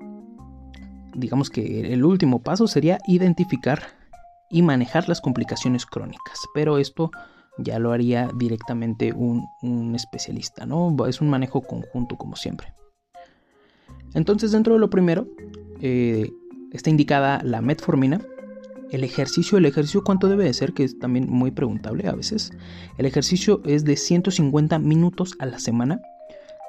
digamos 1.16 1.50
que 1.50 1.94
el 1.94 2.04
último 2.04 2.40
paso 2.40 2.68
sería 2.68 2.98
identificar 3.08 4.03
y 4.54 4.62
manejar 4.62 5.10
las 5.10 5.20
complicaciones 5.20 5.86
crónicas. 5.86 6.40
Pero 6.54 6.78
esto 6.78 7.12
ya 7.58 7.80
lo 7.80 7.92
haría 7.92 8.30
directamente 8.36 9.12
un, 9.12 9.96
especialista, 9.96 10.66
¿no? 10.66 10.96
Es 11.08 11.20
un 11.20 11.30
manejo 11.30 11.62
conjunto 11.62 12.16
como 12.18 12.36
siempre. 12.36 12.74
Entonces 14.14 14.52
dentro 14.52 14.76
de 14.76 14.80
lo 14.80 14.90
primero 14.90 15.28
eh, 15.82 16.32
está 16.72 16.92
indicada 16.92 17.42
la 17.44 17.62
metformina, 17.62 18.22
el 18.92 19.04
ejercicio, 19.04 19.58
el 19.58 19.66
ejercicio 19.66 20.04
cuánto 20.04 20.30
debe 20.30 20.44
de 20.44 20.54
ser, 20.54 20.74
que 20.74 20.84
es 20.84 21.00
también 21.00 21.28
muy 21.28 21.50
preguntable 21.50 22.08
a 22.08 22.14
veces. 22.14 22.52
El 23.00 23.08
ejercicio 23.08 23.62
es 23.66 23.84
de 23.86 23.98
150 23.98 24.78
minutos 24.78 25.34
a 25.40 25.48
la 25.48 25.58
semana, 25.58 26.00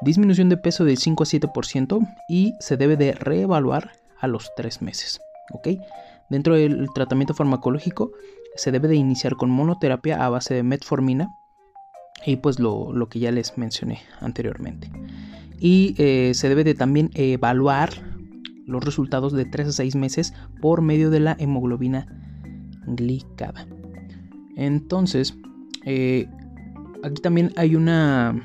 disminución 0.00 0.49
de 0.49 0.57
peso 0.57 0.87
del 0.87 0.97
5 0.97 1.23
a 1.23 1.26
7% 1.26 2.17
y 2.31 2.55
se 2.61 2.79
debe 2.79 2.97
de 2.97 3.12
reevaluar 3.12 3.93
a 4.19 4.26
los 4.26 4.50
3 4.57 4.81
meses, 4.81 5.21
¿ok? 5.53 5.69
Dentro 6.31 6.54
del 6.54 6.88
tratamiento 6.95 7.35
farmacológico 7.35 8.12
se 8.57 8.73
debe 8.73 8.88
de 8.88 8.97
iniciar 8.97 9.37
con 9.37 9.50
monoterapia 9.50 10.25
a 10.25 10.28
base 10.28 10.54
de 10.54 10.62
metformina 10.62 11.28
y 12.25 12.37
pues 12.37 12.59
lo, 12.59 13.09
que 13.11 13.19
ya 13.19 13.31
les 13.31 13.59
mencioné 13.59 14.00
anteriormente. 14.21 14.90
Y 15.59 15.95
eh, 15.99 16.33
se 16.35 16.49
debe 16.49 16.64
de 16.64 16.75
también 16.75 17.11
evaluar 17.14 17.90
los 18.66 18.85
resultados 18.85 19.33
de 19.33 19.45
3 19.45 19.69
a 19.69 19.73
6 19.73 19.97
meses 19.97 20.35
por 20.61 20.81
medio 20.81 21.11
de 21.11 21.21
la 21.21 21.37
hemoglobina 21.38 22.07
glicada. 22.87 23.66
Entonces, 24.57 25.37
eh, 25.85 26.26
aquí 27.02 27.21
también 27.21 27.52
hay 27.57 27.76
una 27.76 28.40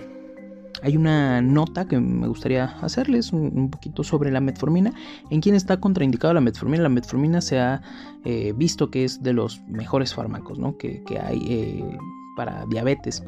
hay 0.81 0.98
una 0.98 1.41
nota 1.41 1.86
que 1.88 2.00
me 2.00 2.27
gustaría 2.27 2.65
hacerles 2.81 3.33
un, 3.33 3.69
poquito 3.69 4.03
sobre 4.03 4.31
la 4.31 4.41
metformina. 4.41 4.93
En 5.29 5.41
quién 5.41 5.55
está 5.55 5.79
contraindicada 5.79 6.33
la 6.33 6.41
metformina. 6.41 6.83
La 6.83 6.89
metformina 6.89 7.41
se 7.41 7.59
ha 7.59 7.81
eh, 8.25 8.53
visto 8.55 8.89
que 8.89 9.05
es 9.05 9.21
de 9.21 9.33
los 9.33 9.62
mejores 9.67 10.13
fármacos 10.13 10.59
que, 10.77 11.03
hay 11.21 11.41
eh, 11.48 11.98
para 12.36 12.65
diabetes. 12.69 13.24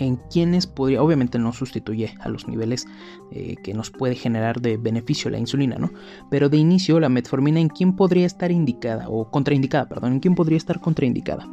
En 0.00 0.16
quienes 0.28 0.66
podría, 0.66 1.00
obviamente 1.02 1.38
no 1.38 1.52
sustituye 1.52 2.14
a 2.18 2.28
los 2.28 2.48
niveles 2.48 2.84
eh, 3.30 3.54
que 3.62 3.74
nos 3.74 3.90
puede 3.90 4.16
generar 4.16 4.60
de 4.60 4.76
beneficio 4.76 5.30
la 5.30 5.38
insulina, 5.38 5.76
¿no? 5.78 5.90
Pero 6.30 6.48
de 6.48 6.56
inicio, 6.56 6.98
la 6.98 7.08
metformina, 7.08 7.60
¿en 7.60 7.68
quién 7.68 7.94
podría 7.94 8.26
estar 8.26 8.50
indicada 8.50 9.08
o 9.08 9.30
contraindicada, 9.30 9.88
perdón, 9.88 10.14
en 10.14 10.20
quién 10.20 10.34
podría 10.34 10.58
estar 10.58 10.80
contraindicada? 10.80 11.48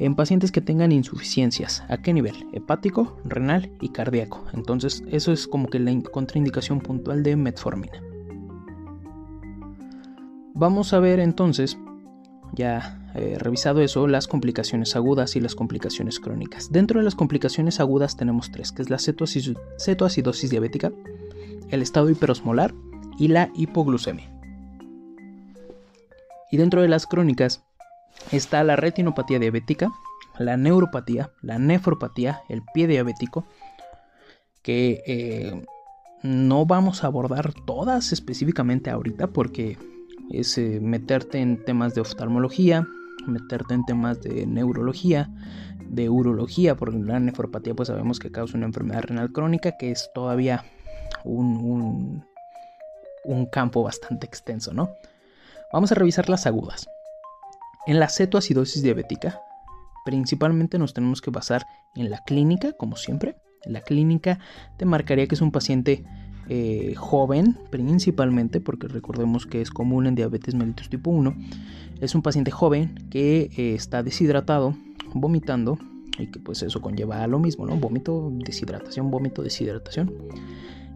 En 0.00 0.14
pacientes 0.14 0.50
que 0.50 0.62
tengan 0.62 0.92
insuficiencias. 0.92 1.84
¿A 1.88 1.98
qué 1.98 2.14
nivel? 2.14 2.46
Hepático, 2.52 3.18
renal 3.24 3.70
y 3.82 3.90
cardíaco. 3.90 4.46
Entonces, 4.54 5.04
eso 5.10 5.30
es 5.30 5.46
como 5.46 5.68
que 5.68 5.78
la 5.78 5.92
contraindicación 6.10 6.80
puntual 6.80 7.22
de 7.22 7.36
metformina. 7.36 8.02
Vamos 10.54 10.94
a 10.94 11.00
ver 11.00 11.20
entonces, 11.20 11.78
ya 12.54 13.12
he 13.14 13.38
revisado 13.38 13.82
eso, 13.82 14.06
las 14.06 14.26
complicaciones 14.26 14.96
agudas 14.96 15.36
y 15.36 15.40
las 15.40 15.54
complicaciones 15.54 16.18
crónicas. 16.18 16.72
Dentro 16.72 16.98
de 16.98 17.04
las 17.04 17.14
complicaciones 17.14 17.78
agudas 17.78 18.16
tenemos 18.16 18.50
tres, 18.50 18.72
que 18.72 18.80
es 18.80 18.88
la 18.88 18.98
cetoacidosis 18.98 20.50
diabética, 20.50 20.92
el 21.68 21.82
estado 21.82 22.08
hiperosmolar 22.08 22.72
y 23.18 23.28
la 23.28 23.50
hipoglucemia. 23.54 24.32
Y 26.50 26.56
dentro 26.56 26.80
de 26.80 26.88
las 26.88 27.06
crónicas 27.06 27.64
está 28.32 28.64
la 28.64 28.76
retinopatía 28.76 29.38
diabética, 29.38 29.90
la 30.38 30.56
neuropatía, 30.56 31.30
la 31.42 31.58
nefropatía, 31.58 32.42
el 32.48 32.62
pie 32.72 32.86
diabético 32.86 33.46
que 34.62 35.02
eh, 35.06 35.64
no 36.22 36.66
vamos 36.66 37.02
a 37.02 37.06
abordar 37.06 37.52
todas 37.66 38.12
específicamente 38.12 38.90
ahorita 38.90 39.28
porque 39.28 39.78
es 40.30 40.56
eh, 40.58 40.80
meterte 40.80 41.38
en 41.38 41.64
temas 41.64 41.94
de 41.94 42.02
oftalmología, 42.02 42.86
meterte 43.26 43.74
en 43.74 43.84
temas 43.84 44.20
de 44.20 44.46
neurología, 44.46 45.30
de 45.88 46.08
urología, 46.08 46.76
porque 46.76 46.98
la 46.98 47.18
nefropatía 47.18 47.74
pues 47.74 47.88
sabemos 47.88 48.18
que 48.18 48.30
causa 48.30 48.56
una 48.56 48.66
enfermedad 48.66 49.02
renal 49.02 49.32
crónica 49.32 49.76
que 49.78 49.90
es 49.90 50.10
todavía 50.14 50.64
un, 51.24 52.24
un, 53.24 53.46
campo 53.46 53.82
bastante 53.82 54.26
extenso, 54.26 54.72
¿no? 54.72 54.90
Vamos 55.72 55.90
a 55.90 55.96
revisar 55.96 56.28
las 56.28 56.46
agudas. 56.46 56.88
En 57.86 57.98
la 57.98 58.08
cetoacidosis 58.08 58.82
diabética, 58.82 59.40
principalmente 60.04 60.78
nos 60.78 60.94
tenemos 60.94 61.20
que 61.20 61.30
basar 61.30 61.66
en 61.94 62.10
la 62.10 62.22
clínica, 62.24 62.72
como 62.72 62.96
siempre. 62.96 63.36
La 63.64 63.80
clínica 63.80 64.38
te 64.76 64.84
marcaría 64.84 65.26
que 65.26 65.34
es 65.34 65.40
un 65.40 65.50
paciente 65.50 66.04
eh, 66.48 66.94
joven, 66.96 67.56
principalmente, 67.70 68.60
porque 68.60 68.88
recordemos 68.88 69.46
que 69.46 69.60
es 69.60 69.70
común 69.70 70.06
en 70.06 70.14
diabetes 70.14 70.54
mellitus 70.54 70.90
tipo 70.90 71.10
1. 71.10 71.34
Es 72.00 72.14
un 72.14 72.22
paciente 72.22 72.50
joven 72.50 73.08
que 73.10 73.50
eh, 73.56 73.74
está 73.74 74.02
deshidratado, 74.02 74.74
vomitando, 75.14 75.78
y 76.18 76.26
que 76.26 76.38
pues 76.38 76.62
eso 76.62 76.80
conlleva 76.80 77.22
a 77.22 77.26
lo 77.26 77.38
mismo, 77.38 77.66
¿no? 77.66 77.76
Vómito, 77.76 78.30
deshidratación, 78.32 79.10
vómito, 79.10 79.42
deshidratación, 79.42 80.12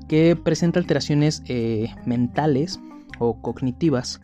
que 0.08 0.36
presenta 0.36 0.80
alteraciones 0.80 1.42
eh, 1.48 1.88
mentales 2.04 2.80
o 3.18 3.40
cognitivas, 3.40 4.20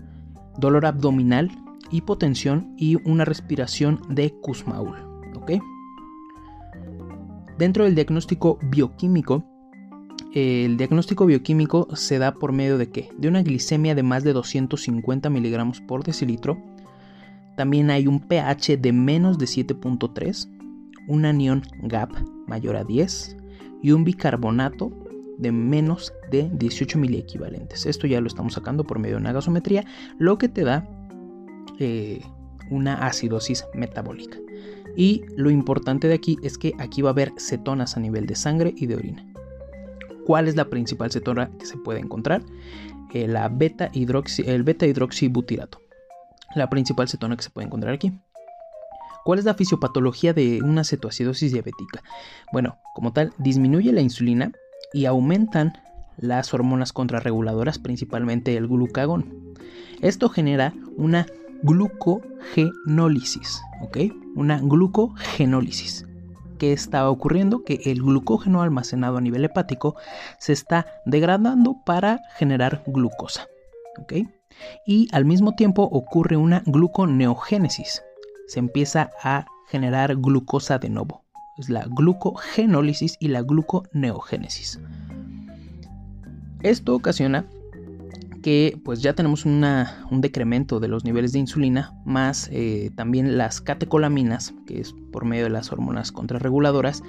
dolor 0.59 0.85
abdominal, 0.85 1.51
hipotensión 1.91 2.75
y 2.77 2.97
una 3.09 3.25
respiración 3.25 4.01
de 4.09 4.31
Kussmaul, 4.31 4.97
¿ok? 5.37 5.53
Dentro 7.59 7.85
del 7.85 7.95
diagnóstico 7.95 8.59
bioquímico, 8.63 9.45
el 10.33 10.77
diagnóstico 10.77 11.27
bioquímico 11.27 11.89
se 11.97 12.19
da 12.19 12.33
por 12.33 12.53
medio 12.53 12.79
de 12.79 12.91
qué? 12.91 13.11
De 13.19 13.29
una 13.29 13.43
glicemia 13.43 13.95
de 13.95 14.03
más 14.03 14.25
de 14.25 14.33
250 14.33 15.29
miligramos 15.29 15.81
por 15.81 16.05
decilitro. 16.05 16.57
También 17.57 17.91
hay 17.91 18.07
un 18.07 18.21
pH 18.21 18.77
de 18.77 18.93
menos 18.93 19.39
de 19.39 19.47
7.3, 19.47 20.49
un 21.09 21.25
anión 21.25 21.63
GAP 21.83 22.13
mayor 22.47 22.77
a 22.77 22.85
10 22.85 23.37
y 23.83 23.93
un 23.93 24.05
bicarbonato 24.05 24.93
de 25.37 25.53
menos 25.53 26.13
de 26.31 26.49
18 26.53 26.99
miliequivalentes. 26.99 27.87
Esto 27.87 28.07
ya 28.07 28.21
lo 28.21 28.29
estamos 28.29 28.55
sacando 28.55 28.85
por 28.85 28.99
medio 28.99 29.17
de 29.17 29.23
una 29.23 29.33
gasometría, 29.33 29.85
lo 30.19 30.39
que 30.39 30.49
te 30.49 30.65
da 30.65 30.87
una 32.71 33.07
acidosis 33.07 33.67
metabólica. 33.75 34.39
Y 34.97 35.23
lo 35.37 35.51
importante 35.51 36.09
de 36.09 36.15
aquí 36.15 36.37
es 36.43 36.59
que 36.59 36.73
aquí 36.79 37.03
va 37.03 37.11
a 37.11 37.13
haber 37.13 37.33
cetonas 37.39 37.97
a 37.97 38.01
nivel 38.01 38.27
de 38.27 38.37
sangre 38.37 38.75
y 38.77 38.87
de 38.87 38.97
orina. 38.97 39.27
¿Cuál 40.27 40.49
es 40.49 40.57
la 40.57 40.67
principal 40.67 41.11
cetona 41.11 41.51
que 41.59 41.67
se 41.67 41.77
puede 41.77 42.01
encontrar? 42.01 42.43
Eh, 43.13 43.27
la 43.27 43.49
beta 43.49 43.91
-hidroxi, 43.93 44.47
el 44.47 44.63
beta 44.63 44.87
hidroxibutirato. 44.87 45.81
La 46.55 46.69
principal 46.69 47.09
cetona 47.09 47.37
que 47.37 47.43
se 47.43 47.51
puede 47.51 47.67
encontrar 47.67 47.95
aquí. 47.95 48.13
¿Cuál 49.25 49.39
es 49.39 49.45
la 49.45 49.55
fisiopatología 49.55 50.33
de 50.33 50.61
una 50.63 50.85
cetoacidosis 50.85 51.53
diabética? 51.53 52.03
Bueno, 52.53 52.79
como 52.95 53.13
tal, 53.13 53.33
disminuye 53.39 53.93
la 53.93 54.01
insulina 54.01 54.53
y 54.93 55.05
aumentan 55.05 55.73
las 56.17 56.53
hormonas 56.53 56.93
contrarreguladoras, 56.93 57.79
principalmente 57.79 58.57
el 58.57 58.67
glucagón. 58.67 59.55
Esto 60.01 60.29
genera 60.29 60.75
una 60.97 61.27
glucogenólisis, 61.63 63.61
¿ok? 63.83 63.99
Una 64.37 64.59
glucogenólisis. 64.59 66.07
¿Qué 66.59 66.73
está 66.73 67.09
ocurriendo? 67.09 67.65
Que 67.65 67.81
el 67.87 68.03
glucógeno 68.03 68.61
almacenado 68.63 69.17
a 69.17 69.21
nivel 69.21 69.45
hepático 69.45 69.97
se 70.39 70.53
está 70.53 70.87
degradando 71.07 71.77
para 71.87 72.21
generar 72.37 72.83
glucosa, 72.87 73.49
¿ok? 73.99 74.13
Y 74.87 75.09
al 75.13 75.25
mismo 75.25 75.55
tiempo 75.55 75.85
ocurre 75.85 76.37
una 76.37 76.63
gluconeogénesis. 76.67 78.03
Se 78.47 78.59
empieza 78.59 79.11
a 79.23 79.47
generar 79.69 80.17
glucosa 80.17 80.79
de 80.79 80.91
nuevo. 80.91 81.25
Es 81.57 81.71
la 81.71 81.87
glucogenólisis 81.87 83.17
y 83.21 83.29
la 83.29 83.43
gluconeogénesis. 83.43 84.81
Esto 86.63 86.95
ocasiona 86.95 87.47
que 88.43 88.81
pues 88.85 89.03
ya 89.03 89.15
tenemos 89.15 89.45
un 89.45 90.21
decremento 90.21 90.81
de 90.81 90.89
los 90.89 91.05
niveles 91.05 91.33
de 91.33 91.41
insulina, 91.41 91.95
más 92.05 92.49
eh, 92.53 92.91
también 92.95 93.37
las 93.39 93.61
catecolaminas, 93.61 94.55
que 94.67 94.81
es 94.81 94.95
por 95.13 95.25
medio 95.25 95.45
de 95.45 95.51
las 95.51 95.73
hormonas 95.73 96.13
contrarreguladoras. 96.13 97.03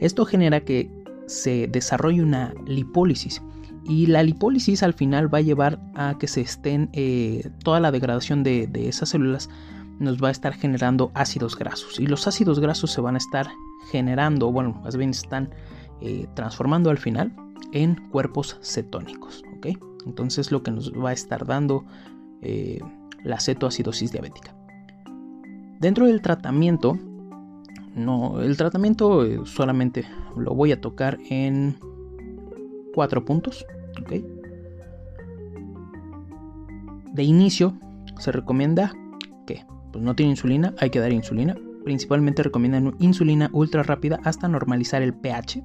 Esto 0.00 0.24
genera 0.24 0.60
que 0.60 0.90
se 1.26 1.68
desarrolle 1.68 2.22
una 2.22 2.54
lipólisis. 2.66 3.42
Y 3.84 4.06
la 4.06 4.22
lipólisis 4.22 4.82
al 4.82 4.94
final 4.94 5.32
va 5.32 5.38
a 5.38 5.42
llevar 5.42 5.80
a 5.94 6.16
que 6.18 6.26
se 6.26 6.40
estén 6.40 6.88
eh, 6.92 7.48
toda 7.62 7.78
la 7.78 7.92
degradación 7.92 8.42
de, 8.42 8.68
esas 8.74 9.10
células 9.10 9.48
nos 10.00 10.22
va 10.22 10.28
a 10.28 10.32
estar 10.32 10.52
generando 10.54 11.12
ácidos 11.14 11.56
grasos. 11.56 12.00
Y 12.00 12.06
los 12.06 12.26
ácidos 12.26 12.60
grasos 12.60 12.90
se 12.90 13.00
van 13.00 13.14
a 13.14 13.18
estar 13.18 13.48
generando, 13.90 14.50
bueno, 14.50 14.80
más 14.82 14.96
bien 14.96 15.10
están 15.10 15.50
eh, 16.00 16.26
transformando 16.34 16.90
al 16.90 16.98
final 16.98 17.34
en 17.72 17.94
cuerpos 18.10 18.58
cetónicos. 18.60 19.42
Entonces 20.06 20.52
lo 20.52 20.62
que 20.62 20.70
nos 20.70 20.92
va 20.92 21.10
a 21.10 21.12
estar 21.12 21.44
dando 21.44 21.84
eh, 22.40 22.80
la 23.24 23.40
cetoacidosis 23.40 24.12
diabética. 24.12 24.54
Dentro 25.80 26.06
del 26.06 26.22
tratamiento, 26.22 26.98
no, 27.94 28.40
el 28.40 28.56
tratamiento 28.56 29.24
eh, 29.24 29.40
solamente 29.44 30.06
lo 30.36 30.54
voy 30.54 30.72
a 30.72 30.80
tocar 30.80 31.18
en 31.28 31.76
cuatro 32.94 33.24
puntos. 33.24 33.66
De 37.12 37.22
inicio 37.22 37.74
se 38.18 38.30
recomienda 38.30 38.92
que 39.46 39.64
pues 39.92 40.04
no 40.04 40.14
tiene 40.14 40.30
insulina, 40.30 40.74
hay 40.78 40.90
que 40.90 41.00
dar 41.00 41.12
insulina. 41.12 41.56
Principalmente 41.84 42.42
recomiendan 42.42 42.94
insulina 42.98 43.50
ultra 43.52 43.82
rápida 43.82 44.18
hasta 44.24 44.48
normalizar 44.48 45.02
el 45.02 45.14
pH 45.14 45.62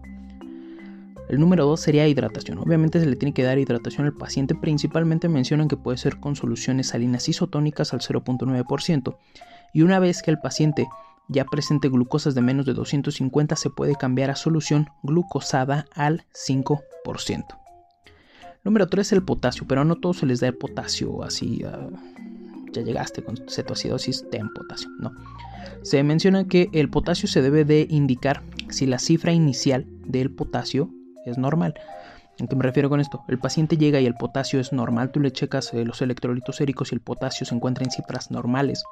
el 1.31 1.39
número 1.39 1.65
2 1.65 1.79
sería 1.79 2.09
hidratación. 2.09 2.57
Obviamente 2.57 2.99
se 2.99 3.05
le 3.05 3.15
tiene 3.15 3.33
que 3.33 3.43
dar 3.43 3.57
hidratación 3.57 4.05
al 4.05 4.11
paciente. 4.11 4.53
Principalmente 4.53 5.29
mencionan 5.29 5.69
que 5.69 5.77
puede 5.77 5.97
ser 5.97 6.19
con 6.19 6.35
soluciones 6.35 6.87
salinas 6.89 7.29
isotónicas 7.29 7.93
al 7.93 8.01
0.9%. 8.01 9.15
Y 9.73 9.83
una 9.83 9.99
vez 9.99 10.23
que 10.23 10.31
el 10.31 10.39
paciente 10.39 10.89
ya 11.29 11.45
presente 11.45 11.87
glucosas 11.87 12.35
de 12.35 12.41
menos 12.41 12.65
de 12.65 12.73
250 12.73 13.55
se 13.55 13.69
puede 13.69 13.95
cambiar 13.95 14.29
a 14.29 14.35
solución 14.35 14.89
glucosada 15.03 15.85
al 15.95 16.25
5%. 16.33 17.45
Número 18.65 18.87
3 18.87 19.13
el 19.13 19.23
potasio, 19.23 19.65
pero 19.65 19.85
no 19.85 19.95
todo 19.95 20.13
se 20.13 20.25
les 20.25 20.41
da 20.41 20.47
el 20.47 20.57
potasio 20.57 21.23
así. 21.23 21.63
Ah, 21.65 21.87
ya 22.73 22.81
llegaste 22.81 23.23
con 23.23 23.37
cetoacidosis, 23.47 24.29
ten 24.29 24.49
potasio. 24.49 24.89
No. 24.99 25.13
Se 25.81 26.03
menciona 26.03 26.45
que 26.49 26.67
el 26.73 26.89
potasio 26.89 27.29
se 27.29 27.41
debe 27.41 27.63
de 27.63 27.87
indicar 27.89 28.43
si 28.69 28.85
la 28.85 28.99
cifra 28.99 29.31
inicial 29.31 29.85
del 30.05 30.29
potasio 30.29 30.91
es 31.25 31.37
normal. 31.37 31.75
¿En 32.37 32.47
qué 32.47 32.55
me 32.55 32.63
refiero 32.63 32.89
con 32.89 32.99
esto? 32.99 33.23
El 33.27 33.39
paciente 33.39 33.77
llega 33.77 33.99
y 33.99 34.05
el 34.05 34.15
potasio 34.15 34.59
es 34.59 34.73
normal, 34.73 35.11
tú 35.11 35.19
le 35.19 35.31
checas 35.31 35.73
eh, 35.73 35.85
los 35.85 36.01
electrolitos 36.01 36.55
séricos 36.55 36.91
y 36.91 36.95
el 36.95 37.01
potasio 37.01 37.45
se 37.45 37.53
encuentra 37.53 37.83
en 37.83 37.91
cifras 37.91 38.31
normales. 38.31 38.83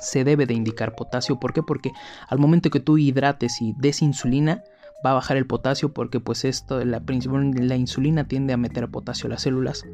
Se 0.00 0.22
debe 0.22 0.46
de 0.46 0.54
indicar 0.54 0.94
potasio, 0.94 1.40
¿por 1.40 1.52
qué? 1.52 1.62
Porque 1.62 1.90
al 2.28 2.38
momento 2.38 2.70
que 2.70 2.80
tú 2.80 2.96
hidrates 2.96 3.60
y 3.60 3.74
des 3.78 4.02
insulina, 4.02 4.62
va 5.04 5.12
a 5.12 5.14
bajar 5.14 5.36
el 5.36 5.46
potasio 5.46 5.92
porque 5.92 6.20
pues 6.20 6.44
esto, 6.44 6.84
la, 6.84 7.02
la 7.04 7.76
insulina 7.76 8.24
tiende 8.24 8.52
a 8.52 8.56
meter 8.56 8.88
potasio 8.88 9.26
a 9.26 9.30
las 9.30 9.42
células 9.42 9.84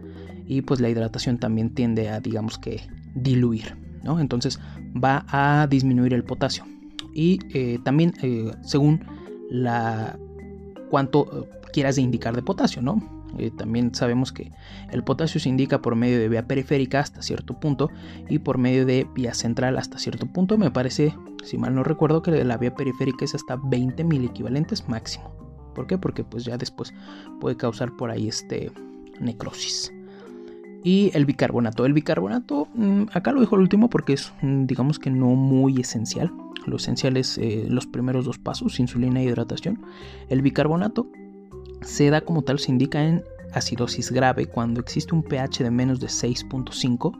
y 0.46 0.62
pues 0.62 0.80
la 0.80 0.88
hidratación 0.88 1.38
también 1.38 1.74
tiende 1.74 2.08
a 2.10 2.20
digamos 2.20 2.58
que 2.58 2.82
diluir, 3.14 3.76
¿no? 4.02 4.20
Entonces 4.20 4.60
va 5.02 5.24
a 5.28 5.66
disminuir 5.68 6.12
el 6.12 6.24
potasio. 6.24 6.64
Y 7.14 7.38
eh, 7.54 7.78
también 7.84 8.12
eh, 8.22 8.50
según 8.62 9.04
la 9.48 10.18
cuánto 10.90 11.26
eh, 11.32 11.68
quieras 11.72 11.98
indicar 11.98 12.34
de 12.34 12.42
potasio, 12.42 12.82
¿no? 12.82 13.02
Eh, 13.38 13.50
también 13.56 13.94
sabemos 13.94 14.32
que 14.32 14.50
el 14.90 15.04
potasio 15.04 15.40
se 15.40 15.48
indica 15.48 15.82
por 15.82 15.94
medio 15.94 16.18
de 16.18 16.28
vía 16.28 16.46
periférica 16.46 17.00
hasta 17.00 17.22
cierto 17.22 17.58
punto 17.60 17.90
y 18.28 18.38
por 18.38 18.58
medio 18.58 18.86
de 18.86 19.06
vía 19.14 19.34
central 19.34 19.76
hasta 19.76 19.98
cierto 19.98 20.26
punto. 20.26 20.56
Me 20.58 20.70
parece, 20.70 21.14
si 21.44 21.58
mal 21.58 21.74
no 21.74 21.82
recuerdo, 21.82 22.22
que 22.22 22.44
la 22.44 22.56
vía 22.56 22.74
periférica 22.74 23.24
es 23.24 23.34
hasta 23.34 23.56
20 23.56 24.04
mil 24.04 24.24
equivalentes 24.24 24.88
máximo. 24.88 25.34
¿Por 25.74 25.86
qué? 25.86 25.98
Porque 25.98 26.24
pues 26.24 26.44
ya 26.44 26.56
después 26.56 26.94
puede 27.40 27.56
causar 27.56 27.94
por 27.96 28.10
ahí 28.10 28.28
este 28.28 28.72
necrosis. 29.20 29.92
Y 30.86 31.10
el 31.14 31.26
bicarbonato. 31.26 31.84
El 31.84 31.94
bicarbonato, 31.94 32.68
mm, 32.76 33.06
acá 33.12 33.32
lo 33.32 33.40
dejo 33.40 33.56
el 33.56 33.62
último 33.62 33.90
porque 33.90 34.12
es, 34.12 34.32
mm, 34.40 34.66
digamos 34.66 35.00
que 35.00 35.10
no 35.10 35.34
muy 35.34 35.80
esencial. 35.80 36.32
Lo 36.64 36.76
esencial 36.76 37.16
es 37.16 37.38
eh, 37.38 37.66
los 37.68 37.88
primeros 37.88 38.24
dos 38.24 38.38
pasos, 38.38 38.78
insulina 38.78 39.20
e 39.20 39.24
hidratación. 39.24 39.82
El 40.28 40.42
bicarbonato 40.42 41.08
se 41.82 42.08
da 42.08 42.20
como 42.20 42.42
tal, 42.42 42.60
se 42.60 42.70
indica 42.70 43.02
en 43.02 43.24
acidosis 43.52 44.12
grave 44.12 44.46
cuando 44.46 44.80
existe 44.80 45.12
un 45.12 45.24
pH 45.24 45.64
de 45.64 45.72
menos 45.72 45.98
de 45.98 46.06
6.5 46.06 47.18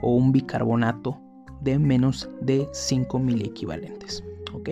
o 0.00 0.14
un 0.14 0.30
bicarbonato 0.30 1.20
de 1.62 1.80
menos 1.80 2.30
de 2.42 2.68
5 2.72 3.18
miliequivalentes. 3.18 4.22
¿Ok? 4.52 4.70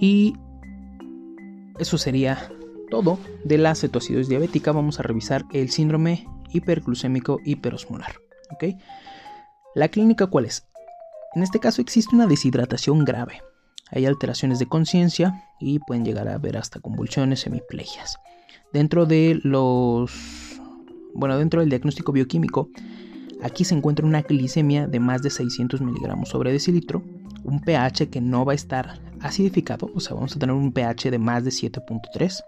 Y 0.00 0.34
eso 1.78 1.96
sería 1.98 2.50
todo 2.90 3.18
de 3.44 3.56
la 3.56 3.74
cetoacidosis 3.74 4.28
diabética. 4.28 4.72
Vamos 4.72 5.00
a 5.00 5.02
revisar 5.02 5.44
el 5.52 5.70
síndrome 5.70 6.26
hiperglucémico 6.52 7.38
hiperosmolar. 7.44 8.16
La 9.74 9.88
clínica, 9.88 10.26
¿cuál 10.26 10.46
es? 10.46 10.66
En 11.34 11.42
este 11.42 11.60
caso 11.60 11.80
existe 11.80 12.14
una 12.14 12.26
deshidratación 12.26 13.04
grave. 13.04 13.42
Hay 13.92 14.06
alteraciones 14.06 14.58
de 14.58 14.66
conciencia 14.66 15.44
y 15.60 15.78
pueden 15.78 16.04
llegar 16.04 16.28
a 16.28 16.34
haber 16.34 16.56
hasta 16.56 16.80
convulsiones, 16.80 17.46
hemiplegias. 17.46 18.18
Dentro 18.72 19.06
de 19.06 19.40
los. 19.42 20.60
Bueno, 21.14 21.38
dentro 21.38 21.60
del 21.60 21.70
diagnóstico 21.70 22.12
bioquímico, 22.12 22.68
aquí 23.42 23.64
se 23.64 23.74
encuentra 23.74 24.06
una 24.06 24.22
glicemia 24.22 24.86
de 24.86 25.00
más 25.00 25.22
de 25.22 25.30
600 25.30 25.80
miligramos 25.80 26.28
sobre 26.28 26.52
decilitro, 26.52 27.02
un 27.42 27.60
pH 27.60 28.10
que 28.10 28.20
no 28.20 28.44
va 28.44 28.52
a 28.52 28.54
estar 28.54 29.00
acidificado, 29.20 29.90
o 29.94 30.00
sea, 30.00 30.14
vamos 30.14 30.36
a 30.36 30.38
tener 30.38 30.54
un 30.54 30.72
pH 30.72 31.10
de 31.10 31.18
más 31.18 31.44
de 31.44 31.50
7.3 31.50 32.42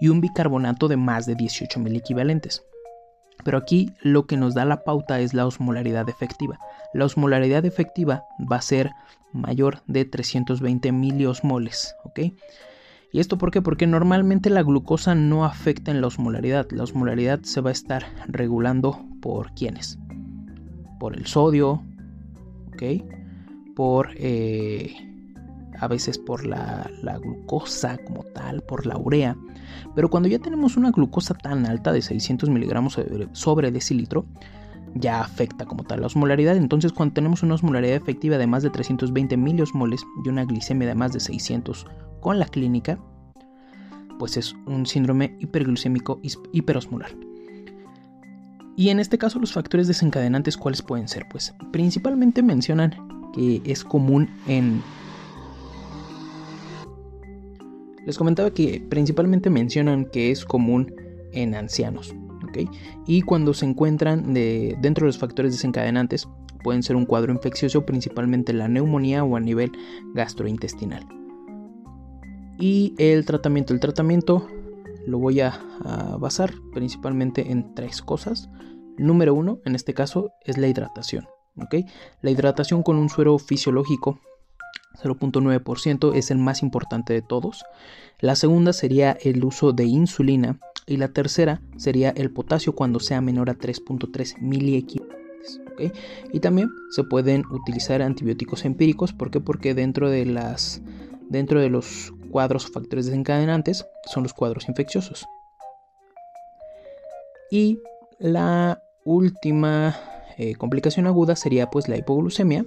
y 0.00 0.08
un 0.08 0.20
bicarbonato 0.20 0.88
de 0.88 0.96
más 0.96 1.26
de 1.26 1.34
18 1.34 1.78
mil 1.80 1.96
equivalentes. 1.96 2.64
Pero 3.44 3.58
aquí 3.58 3.92
lo 4.02 4.26
que 4.26 4.36
nos 4.36 4.54
da 4.54 4.64
la 4.64 4.84
pauta 4.84 5.20
es 5.20 5.34
la 5.34 5.46
osmolaridad 5.46 6.08
efectiva. 6.08 6.58
La 6.92 7.04
osmolaridad 7.04 7.64
efectiva 7.64 8.24
va 8.50 8.56
a 8.56 8.62
ser 8.62 8.90
mayor 9.32 9.82
de 9.86 10.04
320 10.04 10.92
miliosmoles, 10.92 11.94
¿ok? 12.04 12.20
¿Y 13.12 13.18
esto 13.18 13.38
por 13.38 13.50
qué? 13.50 13.60
Porque 13.60 13.86
normalmente 13.86 14.50
la 14.50 14.62
glucosa 14.62 15.14
no 15.14 15.44
afecta 15.44 15.90
en 15.90 16.00
la 16.00 16.06
osmolaridad. 16.06 16.70
La 16.70 16.84
osmolaridad 16.84 17.40
se 17.42 17.60
va 17.60 17.70
a 17.70 17.72
estar 17.72 18.04
regulando 18.28 19.04
por 19.20 19.52
quiénes? 19.54 19.98
Por 21.00 21.16
el 21.16 21.26
sodio, 21.26 21.82
¿ok? 22.72 22.82
Por 23.74 24.10
eh, 24.16 24.94
a 25.80 25.88
veces 25.88 26.18
por 26.18 26.46
la, 26.46 26.88
glucosa 27.20 27.98
como 27.98 28.22
tal, 28.22 28.62
por 28.62 28.86
la 28.86 28.96
urea. 28.96 29.36
Pero 29.94 30.08
cuando 30.08 30.28
ya 30.28 30.38
tenemos 30.38 30.76
una 30.76 30.90
glucosa 30.90 31.34
tan 31.34 31.66
alta 31.66 31.92
de 31.92 32.02
600 32.02 32.48
miligramos 32.48 32.98
sobre 33.32 33.70
decilitro, 33.70 34.26
ya 34.94 35.20
afecta 35.20 35.66
como 35.66 35.84
tal 35.84 36.00
la 36.00 36.06
osmolaridad. 36.06 36.56
Entonces, 36.56 36.92
cuando 36.92 37.14
tenemos 37.14 37.42
una 37.42 37.54
osmolaridad 37.54 37.96
efectiva 37.96 38.38
de 38.38 38.46
más 38.46 38.62
de 38.62 38.70
320 38.70 39.36
miliosmoles 39.36 40.04
y 40.24 40.28
una 40.28 40.44
glicemia 40.44 40.88
de 40.88 40.94
más 40.94 41.12
de 41.12 41.20
600 41.20 41.86
con 42.20 42.38
la 42.38 42.46
clínica, 42.46 42.98
pues 44.18 44.36
es 44.36 44.54
un 44.66 44.86
síndrome 44.86 45.36
hiperglucémico 45.40 46.20
hiperosmolar. 46.52 47.10
Y 48.76 48.88
en 48.88 49.00
este 49.00 49.18
caso, 49.18 49.38
los 49.38 49.52
factores 49.52 49.88
desencadenantes, 49.88 50.56
¿cuáles 50.56 50.82
pueden 50.82 51.08
ser? 51.08 51.26
Pues 51.30 51.54
principalmente 51.70 52.42
mencionan 52.42 52.94
que 53.32 53.60
es 53.64 53.84
común 53.84 54.30
en 54.46 54.82
Les 58.10 58.18
comentaba 58.18 58.50
que 58.50 58.84
principalmente 58.88 59.50
mencionan 59.50 60.04
que 60.04 60.32
es 60.32 60.44
común 60.44 60.92
en 61.30 61.54
ancianos. 61.54 62.12
Y 63.06 63.22
cuando 63.22 63.54
se 63.54 63.64
encuentran 63.66 64.34
dentro 64.34 65.04
de 65.04 65.10
los 65.10 65.18
factores 65.18 65.52
desencadenantes, 65.52 66.28
pueden 66.64 66.82
ser 66.82 66.96
un 66.96 67.06
cuadro 67.06 67.32
infeccioso, 67.32 67.86
principalmente 67.86 68.52
la 68.52 68.66
neumonía 68.66 69.22
o 69.22 69.36
a 69.36 69.40
nivel 69.40 69.70
gastrointestinal. 70.12 71.06
Y 72.58 72.96
el 72.98 73.24
tratamiento, 73.26 73.74
el 73.74 73.78
tratamiento 73.78 74.48
lo 75.06 75.20
voy 75.20 75.38
a, 75.38 75.60
basar 76.18 76.52
principalmente 76.74 77.52
en 77.52 77.76
tres 77.76 78.02
cosas. 78.02 78.50
Número 78.98 79.34
uno, 79.34 79.60
en 79.64 79.76
este 79.76 79.94
caso, 79.94 80.32
es 80.44 80.58
la 80.58 80.66
hidratación. 80.66 81.28
La 82.22 82.30
hidratación 82.32 82.82
con 82.82 82.96
un 82.96 83.08
suero 83.08 83.38
fisiológico 83.38 84.18
0.9% 85.02 86.14
es 86.14 86.30
el 86.30 86.38
más 86.38 86.62
importante 86.62 87.12
de 87.12 87.22
todos. 87.22 87.64
La 88.20 88.36
segunda 88.36 88.72
sería 88.72 89.16
el 89.22 89.44
uso 89.44 89.72
de 89.72 89.84
insulina 89.84 90.58
y 90.86 90.96
la 90.96 91.08
tercera 91.08 91.62
sería 91.76 92.10
el 92.10 92.30
potasio 92.30 92.74
cuando 92.74 93.00
sea 93.00 93.20
menor 93.20 93.50
a 93.50 93.54
3.3 93.56 94.40
miliequivalentes. 94.40 95.20
Y 96.32 96.40
también 96.40 96.68
se 96.90 97.04
pueden 97.04 97.44
utilizar 97.50 98.02
antibióticos 98.02 98.64
empíricos. 98.64 99.14
¿Por 99.14 99.30
qué? 99.30 99.40
Porque 99.40 99.74
dentro 99.74 100.10
de, 100.10 100.26
las, 100.26 100.82
dentro 101.28 101.60
de 101.60 101.70
los 101.70 102.12
cuadros 102.30 102.66
o 102.66 102.72
factores 102.72 103.06
desencadenantes 103.06 103.86
son 104.04 104.22
los 104.22 104.34
cuadros 104.34 104.68
infecciosos. 104.68 105.26
Y 107.50 107.80
la 108.18 108.82
última 109.04 109.96
eh, 110.36 110.54
complicación 110.56 111.06
aguda 111.06 111.36
sería 111.36 111.70
pues 111.70 111.88
la 111.88 111.96
hipoglucemia 111.96 112.66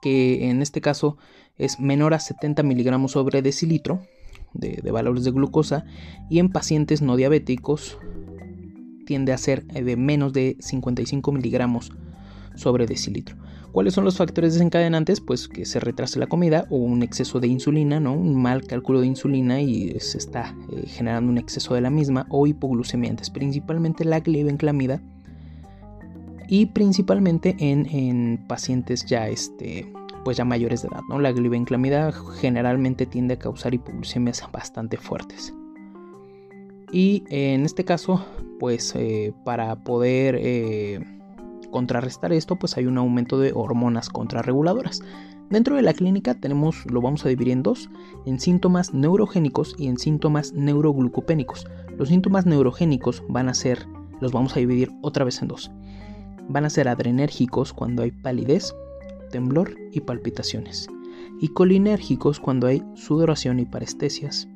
que 0.00 0.48
en 0.50 0.62
este 0.62 0.80
caso 0.80 1.16
es 1.56 1.80
menor 1.80 2.14
a 2.14 2.20
70 2.20 2.62
miligramos 2.62 3.12
sobre 3.12 3.42
decilitro 3.42 4.00
de, 4.54 4.80
valores 4.90 5.24
de 5.24 5.30
glucosa 5.30 5.84
y 6.30 6.38
en 6.38 6.50
pacientes 6.50 7.02
no 7.02 7.16
diabéticos 7.16 7.98
tiende 9.06 9.32
a 9.32 9.38
ser 9.38 9.64
de 9.66 9.96
menos 9.96 10.32
de 10.32 10.56
55 10.60 11.32
miligramos 11.32 11.92
sobre 12.54 12.86
decilitro. 12.86 13.36
¿Cuáles 13.72 13.94
son 13.94 14.04
los 14.04 14.16
factores 14.16 14.54
desencadenantes? 14.54 15.20
Pues 15.20 15.46
que 15.46 15.64
se 15.66 15.78
retrase 15.78 16.18
la 16.18 16.26
comida 16.26 16.66
o 16.70 16.76
un 16.76 17.02
exceso 17.02 17.38
de 17.38 17.48
insulina, 17.48 18.00
¿no? 18.00 18.14
un 18.14 18.34
mal 18.34 18.64
cálculo 18.66 19.00
de 19.00 19.06
insulina 19.06 19.60
y 19.60 19.98
se 20.00 20.18
está 20.18 20.54
eh, 20.72 20.86
generando 20.86 21.30
un 21.30 21.38
exceso 21.38 21.74
de 21.74 21.82
la 21.82 21.90
misma 21.90 22.26
o 22.30 22.46
hipoglucemiantes, 22.46 23.30
principalmente 23.30 24.04
la 24.04 24.20
glibenclamida 24.20 25.02
y 26.48 26.66
principalmente 26.66 27.54
en, 27.58 28.44
pacientes 28.48 29.04
ya, 29.04 29.28
este, 29.28 29.92
pues 30.24 30.38
ya 30.38 30.44
mayores 30.44 30.82
de 30.82 30.88
edad. 30.88 31.02
¿no? 31.08 31.18
La 31.20 31.30
glibenclamida 31.30 32.10
generalmente 32.40 33.06
tiende 33.06 33.34
a 33.34 33.38
causar 33.38 33.74
hipoglucemias 33.74 34.42
bastante 34.50 34.96
fuertes. 34.96 35.54
Y 36.90 37.24
en 37.28 37.66
este 37.66 37.84
caso, 37.84 38.24
pues 38.58 38.94
eh, 38.96 39.34
para 39.44 39.76
poder 39.84 40.36
eh, 40.40 41.00
contrarrestar 41.70 42.32
esto, 42.32 42.56
pues 42.56 42.78
hay 42.78 42.86
un 42.86 42.96
aumento 42.96 43.38
de 43.38 43.52
hormonas 43.54 44.08
contrarreguladoras. 44.08 45.02
Dentro 45.50 45.76
de 45.76 45.82
la 45.82 45.92
clínica 45.92 46.34
tenemos, 46.34 46.86
lo 46.90 47.02
vamos 47.02 47.26
a 47.26 47.28
dividir 47.28 47.52
en 47.52 47.62
dos, 47.62 47.90
en 48.24 48.40
síntomas 48.40 48.94
neurogénicos 48.94 49.74
y 49.78 49.88
en 49.88 49.98
síntomas 49.98 50.54
neuroglucopénicos. 50.54 51.66
Los 51.98 52.08
síntomas 52.08 52.46
neurogénicos 52.46 53.22
van 53.28 53.50
a 53.50 53.54
ser, 53.54 53.86
los 54.22 54.32
vamos 54.32 54.56
a 54.56 54.60
dividir 54.60 54.90
otra 55.02 55.26
vez 55.26 55.42
en 55.42 55.48
dos 55.48 55.70
van 56.48 56.64
a 56.64 56.70
ser 56.70 56.88
adrenérgicos 56.88 57.72
cuando 57.72 58.02
hay 58.02 58.10
palidez, 58.10 58.74
temblor 59.30 59.76
y 59.92 60.00
palpitaciones, 60.00 60.88
y 61.40 61.48
colinérgicos 61.48 62.40
cuando 62.40 62.66
hay 62.66 62.82
sudoración 62.94 63.60
y 63.60 63.66
parestesias. 63.66 64.48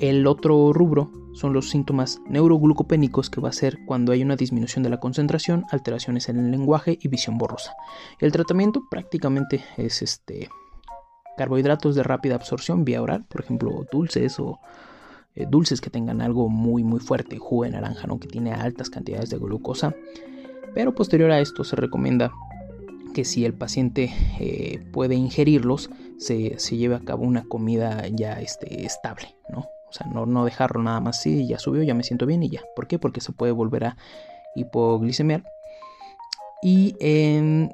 El 0.00 0.26
otro 0.26 0.72
rubro 0.72 1.10
son 1.34 1.52
los 1.52 1.70
síntomas 1.70 2.20
neuroglucopénicos 2.28 3.30
que 3.30 3.40
va 3.40 3.48
a 3.48 3.52
ser 3.52 3.78
cuando 3.86 4.12
hay 4.12 4.22
una 4.22 4.36
disminución 4.36 4.82
de 4.82 4.90
la 4.90 5.00
concentración, 5.00 5.64
alteraciones 5.70 6.28
en 6.28 6.38
el 6.38 6.50
lenguaje 6.50 6.98
y 7.00 7.08
visión 7.08 7.38
borrosa. 7.38 7.74
El 8.20 8.32
tratamiento 8.32 8.82
prácticamente 8.90 9.64
es 9.76 10.02
este 10.02 10.48
carbohidratos 11.36 11.94
de 11.94 12.02
rápida 12.02 12.34
absorción 12.34 12.84
vía 12.84 13.00
oral, 13.00 13.24
por 13.28 13.40
ejemplo, 13.40 13.86
dulces 13.92 14.40
o 14.40 14.58
eh, 15.38 15.46
dulces 15.48 15.80
que 15.80 15.88
tengan 15.88 16.20
algo 16.20 16.48
muy 16.48 16.82
muy 16.82 16.98
fuerte, 16.98 17.38
jugo 17.38 17.64
de 17.64 17.70
naranja, 17.70 18.08
¿no? 18.08 18.18
que 18.18 18.26
tiene 18.26 18.52
altas 18.52 18.90
cantidades 18.90 19.30
de 19.30 19.38
glucosa. 19.38 19.94
Pero 20.74 20.94
posterior 20.94 21.30
a 21.30 21.40
esto 21.40 21.62
se 21.62 21.76
recomienda 21.76 22.32
que 23.14 23.24
si 23.24 23.44
el 23.44 23.54
paciente 23.54 24.12
eh, 24.40 24.80
puede 24.92 25.14
ingerirlos, 25.14 25.90
se, 26.18 26.56
lleve 26.76 26.96
a 26.96 27.00
cabo 27.00 27.24
una 27.24 27.44
comida 27.44 28.06
ya 28.08 28.40
este, 28.40 28.84
estable, 28.84 29.36
¿no? 29.48 29.60
O 29.60 29.92
sea, 29.92 30.06
no, 30.08 30.26
no 30.26 30.44
dejarlo 30.44 30.82
nada 30.82 31.00
más 31.00 31.20
así, 31.20 31.46
ya 31.46 31.58
subió, 31.58 31.82
ya 31.82 31.94
me 31.94 32.02
siento 32.02 32.26
bien 32.26 32.42
y 32.42 32.50
ya. 32.50 32.62
¿Por 32.76 32.86
qué? 32.86 32.98
Porque 32.98 33.20
se 33.20 33.32
puede 33.32 33.52
volver 33.52 33.84
a 33.84 33.96
hipoglicemiar. 34.54 35.44
Y 36.62 36.96
en, 37.00 37.72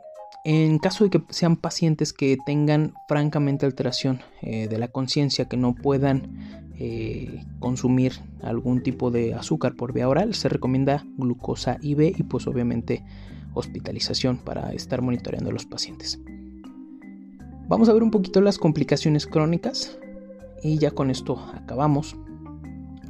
caso 0.78 1.04
de 1.04 1.10
que 1.10 1.22
sean 1.30 1.56
pacientes 1.56 2.12
que 2.12 2.36
tengan 2.44 2.94
francamente 3.08 3.66
alteración 3.66 4.20
eh, 4.42 4.68
de 4.68 4.78
la 4.78 4.88
conciencia, 4.88 5.46
que 5.46 5.56
no 5.56 5.74
puedan 5.74 6.63
eh, 6.78 7.44
consumir 7.60 8.12
algún 8.42 8.82
tipo 8.82 9.10
de 9.10 9.34
azúcar 9.34 9.74
por 9.76 9.92
vía 9.92 10.08
oral, 10.08 10.34
se 10.34 10.48
recomienda 10.48 11.04
glucosa 11.16 11.78
IV 11.80 12.14
y 12.16 12.22
pues 12.24 12.46
obviamente 12.46 13.04
hospitalización 13.54 14.38
para 14.38 14.72
estar 14.72 15.00
monitoreando 15.00 15.50
a 15.50 15.52
los 15.52 15.66
pacientes. 15.66 16.20
Vamos 17.68 17.88
a 17.88 17.92
ver 17.92 18.02
un 18.02 18.10
poquito 18.10 18.40
las 18.40 18.58
complicaciones 18.58 19.26
crónicas 19.26 19.98
y 20.62 20.78
ya 20.78 20.90
con 20.90 21.10
esto 21.10 21.38
acabamos. 21.54 22.16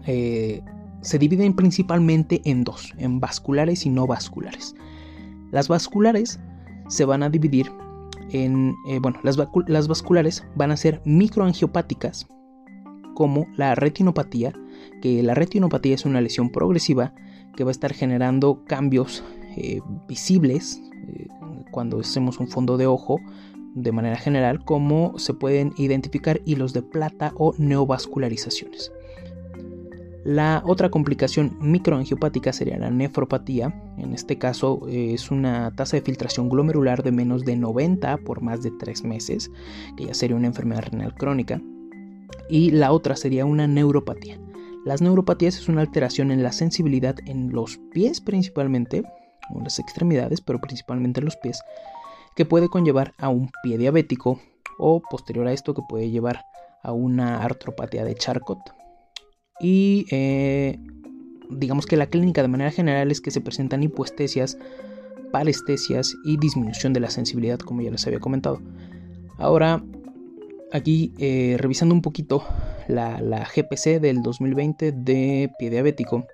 Eh, 0.06 0.60
se 1.00 1.18
dividen 1.18 1.54
principalmente 1.54 2.40
en 2.44 2.64
dos, 2.64 2.92
en 2.98 3.20
vasculares 3.20 3.86
y 3.86 3.90
no 3.90 4.06
vasculares. 4.06 4.74
Las 5.50 5.68
vasculares 5.68 6.38
se 6.88 7.04
van 7.04 7.22
a 7.22 7.30
dividir 7.30 7.70
en, 8.30 8.74
eh, 8.88 8.98
bueno, 9.00 9.18
las, 9.22 9.38
las 9.66 9.88
vasculares 9.88 10.44
van 10.54 10.70
a 10.70 10.76
ser 10.76 11.00
microangiopáticas, 11.04 12.26
como 13.14 13.46
la 13.56 13.74
retinopatía, 13.74 14.52
que 15.00 15.22
la 15.22 15.34
retinopatía 15.34 15.94
es 15.94 16.04
una 16.04 16.20
lesión 16.20 16.50
progresiva 16.50 17.14
que 17.56 17.64
va 17.64 17.70
a 17.70 17.72
estar 17.72 17.92
generando 17.94 18.64
cambios 18.66 19.24
eh, 19.56 19.80
visibles 20.08 20.80
eh, 21.08 21.28
cuando 21.70 22.00
hacemos 22.00 22.40
un 22.40 22.48
fondo 22.48 22.76
de 22.76 22.86
ojo 22.86 23.20
de 23.74 23.92
manera 23.92 24.16
general 24.16 24.64
cómo 24.64 25.18
se 25.18 25.34
pueden 25.34 25.72
identificar 25.76 26.40
hilos 26.44 26.72
de 26.72 26.82
plata 26.82 27.32
o 27.36 27.54
neovascularizaciones. 27.58 28.92
La 30.24 30.62
otra 30.64 30.88
complicación 30.88 31.58
microangiopática 31.60 32.54
sería 32.54 32.78
la 32.78 32.90
nefropatía. 32.90 33.74
En 33.98 34.14
este 34.14 34.38
caso 34.38 34.80
es 34.88 35.30
una 35.30 35.70
tasa 35.72 35.98
de 35.98 36.02
filtración 36.02 36.48
glomerular 36.48 37.02
de 37.02 37.12
menos 37.12 37.44
de 37.44 37.56
90 37.56 38.16
por 38.18 38.40
más 38.40 38.62
de 38.62 38.70
3 38.70 39.04
meses, 39.04 39.50
que 39.98 40.06
ya 40.06 40.14
sería 40.14 40.36
una 40.36 40.46
enfermedad 40.46 40.84
renal 40.90 41.14
crónica. 41.14 41.60
Y 42.48 42.70
la 42.70 42.92
otra 42.92 43.16
sería 43.16 43.44
una 43.44 43.66
neuropatía. 43.66 44.38
Las 44.84 45.00
neuropatías 45.00 45.56
es 45.56 45.68
una 45.68 45.80
alteración 45.80 46.30
en 46.30 46.42
la 46.42 46.52
sensibilidad 46.52 47.16
en 47.26 47.52
los 47.52 47.78
pies 47.92 48.20
principalmente, 48.20 49.02
o 49.50 49.58
en 49.58 49.64
las 49.64 49.78
extremidades, 49.78 50.40
pero 50.40 50.60
principalmente 50.60 51.20
en 51.20 51.24
los 51.24 51.36
pies, 51.36 51.62
que 52.36 52.44
puede 52.44 52.68
conllevar 52.68 53.14
a 53.18 53.28
un 53.28 53.50
pie 53.62 53.78
diabético 53.78 54.40
o 54.78 55.00
posterior 55.00 55.46
a 55.46 55.52
esto 55.52 55.72
que 55.74 55.82
puede 55.88 56.10
llevar 56.10 56.44
a 56.82 56.92
una 56.92 57.42
artropatía 57.42 58.04
de 58.04 58.14
Charcot. 58.14 58.58
Y 59.60 60.06
eh, 60.10 60.78
digamos 61.50 61.86
que 61.86 61.96
la 61.96 62.06
clínica 62.06 62.42
de 62.42 62.48
manera 62.48 62.70
general 62.70 63.10
es 63.10 63.20
que 63.20 63.30
se 63.30 63.40
presentan 63.40 63.82
hipoestesias, 63.82 64.58
parestesias 65.32 66.14
y 66.24 66.36
disminución 66.36 66.92
de 66.92 67.00
la 67.00 67.10
sensibilidad, 67.10 67.58
como 67.58 67.80
ya 67.80 67.90
les 67.90 68.06
había 68.06 68.20
comentado. 68.20 68.60
Ahora, 69.38 69.82
aquí 70.74 71.14
eh, 71.18 71.56
revisando 71.58 71.94
un 71.94 72.02
poquito 72.02 72.44
la, 72.88 73.20
la, 73.20 73.44
GPC 73.44 74.00
del 74.00 74.22
2020 74.22 74.90
de 74.90 75.50
pie 75.56 75.70
diabético, 75.70 76.26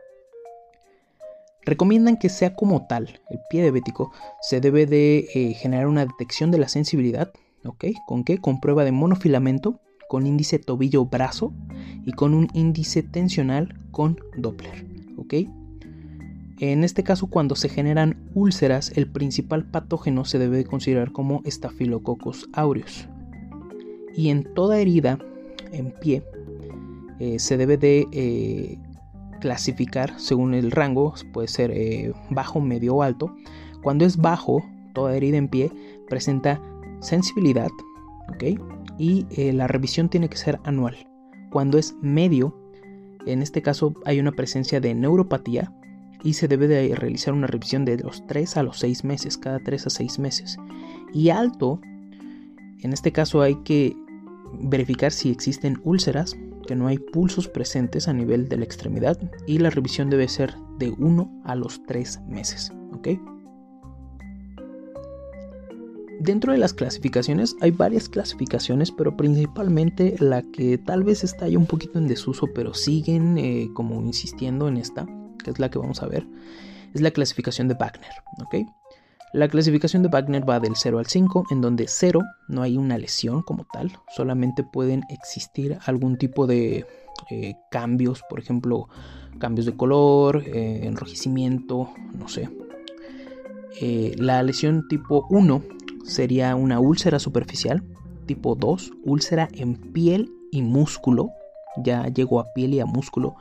recomiendan 1.62 2.16
que 2.16 2.30
sea 2.30 2.54
como 2.54 2.86
tal, 2.86 3.20
el 3.28 3.38
pie 3.50 3.60
diabético 3.62 4.12
se 4.40 4.62
debe 4.62 4.86
de 4.86 5.28
eh, 5.34 5.52
generar 5.52 5.86
una 5.86 6.06
detección 6.06 6.50
de 6.50 6.58
la 6.58 6.68
sensibilidad, 6.68 7.30
¿ok? 7.64 7.84
¿Con 8.06 8.24
qué? 8.24 8.38
Con 8.38 8.60
prueba 8.60 8.84
de 8.84 8.92
monofilamento, 8.92 9.78
con 10.08 10.26
índice 10.26 10.58
tobillo-brazo 10.58 11.52
y 12.06 12.12
con 12.12 12.32
un 12.32 12.48
índice 12.54 13.02
tensional 13.02 13.78
con 13.90 14.18
Doppler, 14.38 14.86
¿ok? 15.18 15.34
En 16.60 16.82
este 16.82 17.04
caso, 17.04 17.26
cuando 17.26 17.56
se 17.56 17.68
generan 17.68 18.30
úlceras, 18.34 18.92
el 18.96 19.06
principal 19.06 19.70
patógeno 19.70 20.24
se 20.24 20.38
debe 20.38 20.56
de 20.56 20.64
considerar 20.64 21.12
como 21.12 21.42
Staphylococcus 21.46 22.48
aureus. 22.54 23.06
Y 24.16 24.30
en 24.30 24.44
toda 24.54 24.78
herida 24.78 25.18
en 25.72 25.92
pie, 25.92 26.22
eh, 27.20 27.38
se 27.38 27.56
debe 27.56 27.76
de 27.76 28.06
eh, 28.12 28.78
clasificar 29.40 30.18
según 30.18 30.54
el 30.54 30.70
rango, 30.70 31.14
puede 31.32 31.48
ser 31.48 31.70
eh, 31.70 32.12
bajo, 32.30 32.60
medio 32.60 32.96
o 32.96 33.02
alto. 33.02 33.34
Cuando 33.82 34.04
es 34.04 34.16
bajo, 34.16 34.64
toda 34.94 35.14
herida 35.14 35.36
en 35.36 35.48
pie 35.48 35.70
presenta 36.08 36.60
sensibilidad, 37.00 37.70
¿ok? 38.28 38.60
Y 38.98 39.26
la 39.52 39.66
revisión 39.66 40.10
tiene 40.10 40.28
que 40.28 40.36
ser 40.36 40.60
anual. 40.64 40.96
Cuando 41.50 41.78
es 41.78 41.94
medio, 42.02 42.54
en 43.26 43.40
este 43.40 43.62
caso 43.62 43.94
hay 44.04 44.20
una 44.20 44.32
presencia 44.32 44.80
de 44.80 44.94
neuropatía 44.94 45.72
y 46.22 46.34
se 46.34 46.48
debe 46.48 46.68
de 46.68 46.94
realizar 46.94 47.32
una 47.32 47.46
revisión 47.46 47.84
de 47.84 47.98
los 47.98 48.26
3 48.26 48.58
a 48.58 48.62
los 48.62 48.78
6 48.78 49.04
meses, 49.04 49.38
cada 49.38 49.58
3 49.58 49.86
a 49.86 49.90
6 49.90 50.18
meses. 50.18 50.58
Y 51.14 51.30
alto, 51.30 51.80
en 52.82 52.92
este 52.92 53.12
caso 53.12 53.42
hay 53.42 53.56
que 53.62 53.96
verificar 54.60 55.12
si 55.12 55.30
existen 55.30 55.80
úlceras, 55.84 56.36
que 56.66 56.76
no 56.76 56.86
hay 56.86 56.98
pulsos 56.98 57.48
presentes 57.48 58.06
a 58.08 58.12
nivel 58.12 58.48
de 58.48 58.58
la 58.58 58.64
extremidad 58.64 59.18
y 59.46 59.58
la 59.58 59.70
revisión 59.70 60.10
debe 60.10 60.28
ser 60.28 60.54
de 60.78 60.90
1 60.90 61.42
a 61.44 61.54
los 61.54 61.82
3 61.86 62.20
meses. 62.28 62.72
¿ok? 62.92 63.08
Dentro 66.20 66.52
de 66.52 66.58
las 66.58 66.74
clasificaciones 66.74 67.56
hay 67.62 67.70
varias 67.70 68.08
clasificaciones, 68.08 68.92
pero 68.92 69.16
principalmente 69.16 70.16
la 70.18 70.42
que 70.42 70.76
tal 70.76 71.02
vez 71.02 71.24
está 71.24 71.48
ya 71.48 71.58
un 71.58 71.66
poquito 71.66 71.98
en 71.98 72.08
desuso, 72.08 72.46
pero 72.54 72.74
siguen 72.74 73.38
eh, 73.38 73.70
como 73.74 74.02
insistiendo 74.02 74.68
en 74.68 74.76
esta, 74.76 75.06
que 75.42 75.50
es 75.50 75.58
la 75.58 75.70
que 75.70 75.78
vamos 75.78 76.02
a 76.02 76.06
ver, 76.06 76.26
es 76.92 77.00
la 77.00 77.10
clasificación 77.10 77.68
de 77.68 77.74
Wagner. 77.74 78.12
¿ok? 78.42 78.70
La 79.32 79.46
clasificación 79.46 80.02
de 80.02 80.08
Wagner 80.08 80.48
va 80.48 80.58
del 80.58 80.74
0 80.74 80.98
al 80.98 81.06
5, 81.06 81.46
en 81.52 81.60
donde 81.60 81.86
0 81.86 82.20
no 82.48 82.62
hay 82.62 82.76
una 82.76 82.98
lesión 82.98 83.42
como 83.42 83.64
tal, 83.72 83.92
solamente 84.08 84.64
pueden 84.64 85.04
existir 85.08 85.78
algún 85.86 86.18
tipo 86.18 86.48
de 86.48 86.84
eh, 87.30 87.54
cambios, 87.70 88.22
por 88.28 88.40
ejemplo, 88.40 88.88
cambios 89.38 89.66
de 89.66 89.76
color, 89.76 90.42
eh, 90.46 90.80
enrojecimiento, 90.82 91.90
no 92.18 92.28
sé. 92.28 92.50
Eh, 93.80 94.16
la 94.18 94.42
lesión 94.42 94.88
tipo 94.88 95.28
1 95.30 95.62
sería 96.04 96.56
una 96.56 96.80
úlcera 96.80 97.20
superficial, 97.20 97.84
tipo 98.26 98.56
2, 98.56 98.90
úlcera 99.04 99.48
en 99.52 99.76
piel 99.76 100.28
y 100.50 100.62
músculo, 100.62 101.30
ya 101.84 102.08
llegó 102.08 102.40
a 102.40 102.52
piel 102.52 102.74
y 102.74 102.80
a 102.80 102.86
músculo. 102.86 103.36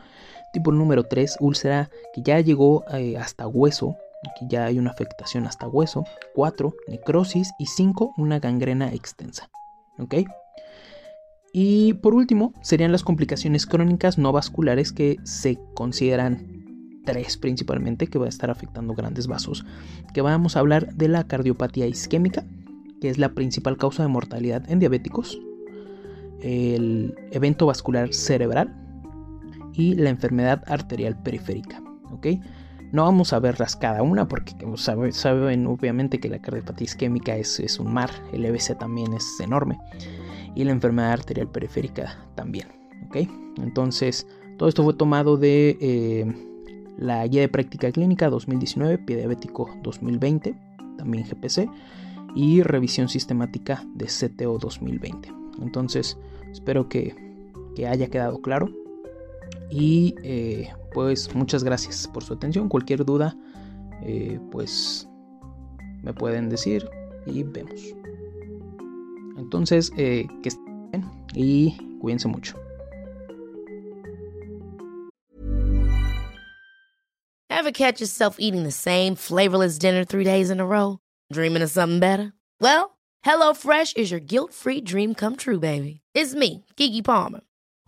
Tipo 0.53 0.71
número 0.71 1.03
3, 1.03 1.37
úlcera 1.39 1.89
que 2.13 2.21
ya 2.21 2.39
llegó 2.41 2.83
hasta 3.17 3.47
hueso, 3.47 3.97
Aquí 4.27 4.45
ya 4.49 4.65
hay 4.65 4.79
una 4.79 4.91
afectación 4.91 5.45
hasta 5.45 5.67
hueso. 5.67 6.03
4. 6.35 6.73
Necrosis. 6.87 7.51
Y 7.57 7.67
5. 7.67 8.13
Una 8.17 8.39
gangrena 8.39 8.91
extensa. 8.93 9.49
Y 11.53 11.93
por 11.95 12.13
último, 12.13 12.53
serían 12.61 12.91
las 12.91 13.03
complicaciones 13.03 13.65
crónicas 13.65 14.17
no 14.17 14.31
vasculares 14.31 14.91
que 14.91 15.17
se 15.23 15.59
consideran 15.73 17.01
tres 17.05 17.37
principalmente, 17.37 18.07
que 18.07 18.19
va 18.19 18.25
a 18.25 18.29
estar 18.29 18.51
afectando 18.51 18.93
grandes 18.93 19.27
vasos. 19.27 19.65
Que 20.13 20.21
vamos 20.21 20.55
a 20.55 20.59
hablar 20.59 20.93
de 20.93 21.07
la 21.07 21.25
cardiopatía 21.25 21.87
isquémica, 21.87 22.45
que 23.01 23.09
es 23.09 23.17
la 23.17 23.33
principal 23.33 23.77
causa 23.77 24.03
de 24.03 24.09
mortalidad 24.09 24.69
en 24.69 24.79
diabéticos. 24.79 25.39
El 26.41 27.15
evento 27.31 27.65
vascular 27.65 28.13
cerebral 28.13 28.75
y 29.73 29.95
la 29.95 30.09
enfermedad 30.09 30.63
arterial 30.67 31.21
periférica. 31.21 31.81
No 32.91 33.03
vamos 33.03 33.33
a 33.33 33.39
verlas 33.39 33.75
cada 33.75 34.01
una 34.01 34.27
porque 34.27 34.53
saben 35.13 35.67
obviamente 35.67 36.19
que 36.19 36.29
la 36.29 36.39
cardiopatía 36.39 36.85
isquémica 36.85 37.35
es, 37.35 37.59
es 37.59 37.79
un 37.79 37.93
mar, 37.93 38.09
el 38.33 38.45
EBC 38.45 38.77
también 38.77 39.13
es 39.13 39.39
enorme 39.39 39.77
y 40.55 40.63
la 40.63 40.71
enfermedad 40.71 41.11
arterial 41.11 41.47
periférica 41.47 42.17
también. 42.35 42.67
¿ok? 43.07 43.17
Entonces, 43.57 44.27
todo 44.57 44.69
esto 44.69 44.83
fue 44.83 44.93
tomado 44.93 45.37
de 45.37 45.77
eh, 45.79 46.25
la 46.97 47.25
guía 47.27 47.41
de 47.41 47.49
práctica 47.49 47.91
clínica 47.91 48.29
2019, 48.29 48.97
pie 48.99 49.17
diabético 49.17 49.69
2020, 49.83 50.55
también 50.97 51.23
GPC, 51.23 51.69
y 52.35 52.61
revisión 52.61 53.07
sistemática 53.07 53.83
de 53.95 54.05
CTO 54.05 54.57
2020. 54.57 55.31
Entonces, 55.61 56.17
espero 56.51 56.89
que, 56.89 57.15
que 57.75 57.87
haya 57.87 58.07
quedado 58.07 58.41
claro. 58.41 58.69
Y 59.69 60.15
eh, 60.23 60.69
pues 60.93 61.33
muchas 61.35 61.63
gracias 61.63 62.07
por 62.07 62.23
su 62.23 62.33
atención. 62.33 62.69
Cualquier 62.69 63.05
duda, 63.05 63.35
eh, 64.03 64.39
pues 64.51 65.07
me 66.03 66.13
pueden 66.13 66.49
decir 66.49 66.89
y 67.25 67.43
vemos. 67.43 67.81
Entonces, 69.37 69.91
eh, 69.97 70.27
que 70.43 70.49
estén 70.49 70.91
bien 70.91 71.05
y 71.33 71.77
cuídense 71.99 72.27
mucho. 72.27 72.55
Ever 77.49 77.71
catch 77.71 77.99
yourself 77.99 78.37
eating 78.39 78.63
the 78.63 78.71
same 78.71 79.15
flavorless 79.15 79.77
dinner 79.77 80.05
three 80.05 80.23
days 80.23 80.49
in 80.49 80.59
a 80.59 80.65
row? 80.65 80.99
Dreaming 81.31 81.61
of 81.61 81.69
something 81.69 81.99
better? 81.99 82.31
Well, 82.61 82.97
HelloFresh 83.25 83.97
is 83.97 84.11
your 84.11 84.21
guilt-free 84.21 84.81
dream 84.81 85.13
come 85.13 85.35
true, 85.35 85.59
baby. 85.59 86.01
It's 86.13 86.33
me, 86.33 86.65
Kiki 86.77 87.01
Palmer. 87.01 87.41